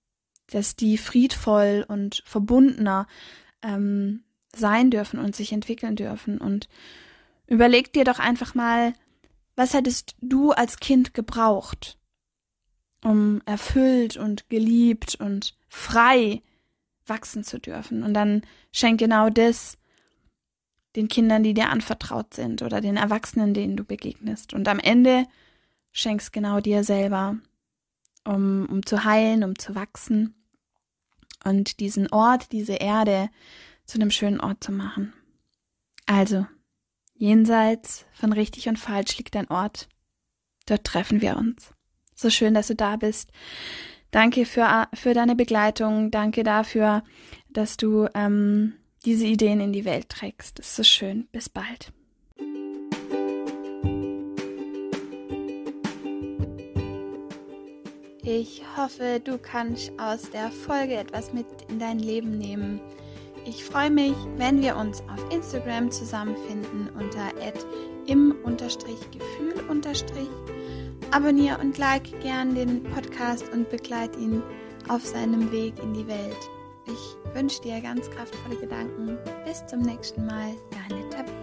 Dass 0.51 0.77
die 0.77 0.99
friedvoll 0.99 1.85
und 1.87 2.23
verbundener 2.27 3.07
ähm, 3.63 4.25
sein 4.55 4.91
dürfen 4.91 5.21
und 5.21 5.37
sich 5.37 5.53
entwickeln 5.53 5.97
dürfen. 5.97 6.39
Und 6.39 6.69
überleg 7.47 7.93
dir 7.93 8.05
doch 8.05 8.19
einfach 8.19 8.55
mal, 8.55 8.93
was 9.55 9.75
hättest 9.75 10.17
du 10.21 10.51
als 10.51 10.79
Kind 10.79 11.15
gebraucht? 11.15 11.99
um 13.05 13.41
erfüllt 13.47 14.17
und 14.17 14.49
geliebt 14.49 15.17
und 15.17 15.55
frei 15.69 16.43
wachsen 17.07 17.45
zu 17.45 17.59
dürfen. 17.59 18.03
Und 18.03 18.15
dann 18.15 18.43
schenk 18.73 19.01
genau 19.01 19.31
das 19.31 19.79
den 20.97 21.09
Kindern, 21.09 21.43
die 21.43 21.55
dir 21.55 21.71
anvertraut 21.71 22.35
sind 22.35 22.63
oder 22.63 22.81
den 22.81 22.97
Erwachsenen, 22.97 23.55
denen 23.55 23.77
du 23.77 23.85
begegnest. 23.85 24.55
Und 24.55 24.69
am 24.69 24.79
Ende 24.79 25.27
schenkst 25.93 26.33
genau 26.33 26.61
dir 26.61 26.85
selber, 26.85 27.37
um, 28.25 28.67
um 28.71 28.85
zu 28.85 29.05
heilen, 29.05 29.45
um 29.45 29.59
zu 29.59 29.75
wachsen 29.75 30.35
und 31.45 31.81
diesen 31.81 32.11
Ort, 32.13 32.53
diese 32.53 32.75
Erde 32.75 33.31
zu 33.85 33.99
einem 33.99 34.11
schönen 34.11 34.41
Ort 34.41 34.63
zu 34.63 34.73
machen. 34.73 35.13
Also, 36.07 36.47
jenseits 37.15 38.05
von 38.13 38.33
richtig 38.33 38.69
und 38.69 38.79
falsch 38.79 39.17
liegt 39.19 39.37
ein 39.37 39.49
Ort. 39.49 39.89
Dort 40.67 40.85
treffen 40.85 41.21
wir 41.21 41.37
uns. 41.37 41.73
So 42.15 42.31
schön, 42.31 42.55
dass 42.55 42.67
du 42.67 42.75
da 42.75 42.97
bist. 42.97 43.31
Danke 44.11 44.45
für, 44.45 44.89
für 44.93 45.15
deine 45.15 45.37
Begleitung. 45.37 46.11
Danke 46.11 46.43
dafür, 46.43 47.03
dass 47.49 47.77
du 47.77 48.09
ähm, 48.15 48.75
diese 49.05 49.27
Ideen 49.27 49.61
in 49.61 49.73
die 49.73 49.85
Welt 49.85 50.09
trägst. 50.09 50.59
Das 50.59 50.67
ist 50.67 50.77
so 50.77 50.83
schön. 50.83 51.29
Bis 51.33 51.49
bald. 51.49 51.93
Ich 58.23 58.63
hoffe, 58.77 59.21
du 59.23 59.39
kannst 59.39 59.91
aus 59.99 60.31
der 60.31 60.51
Folge 60.51 60.95
etwas 60.95 61.33
mit 61.33 61.47
in 61.69 61.79
dein 61.79 61.99
Leben 61.99 62.39
nehmen. 62.39 62.81
Ich 63.47 63.65
freue 63.65 63.91
mich, 63.91 64.15
wenn 64.37 64.61
wir 64.61 64.77
uns 64.77 65.01
auf 65.03 65.33
Instagram 65.33 65.91
zusammenfinden 65.91 66.91
unter 66.91 67.33
im-gefühl- 68.07 69.61
Abonniere 71.11 71.59
und 71.59 71.77
like 71.79 72.21
gern 72.21 72.55
den 72.55 72.85
Podcast 72.85 73.51
und 73.53 73.69
begleite 73.69 74.19
ihn 74.19 74.43
auf 74.89 75.05
seinem 75.05 75.51
Weg 75.51 75.75
in 75.83 75.95
die 75.95 76.07
Welt. 76.07 76.37
Ich 76.87 77.20
wünsche 77.35 77.61
dir 77.63 77.81
ganz 77.81 78.11
kraftvolle 78.11 78.57
Gedanken. 78.57 79.19
Bis 79.45 79.65
zum 79.67 79.81
nächsten 79.81 80.25
Mal, 80.27 80.55
deine 80.71 81.09
Tabitha. 81.11 81.40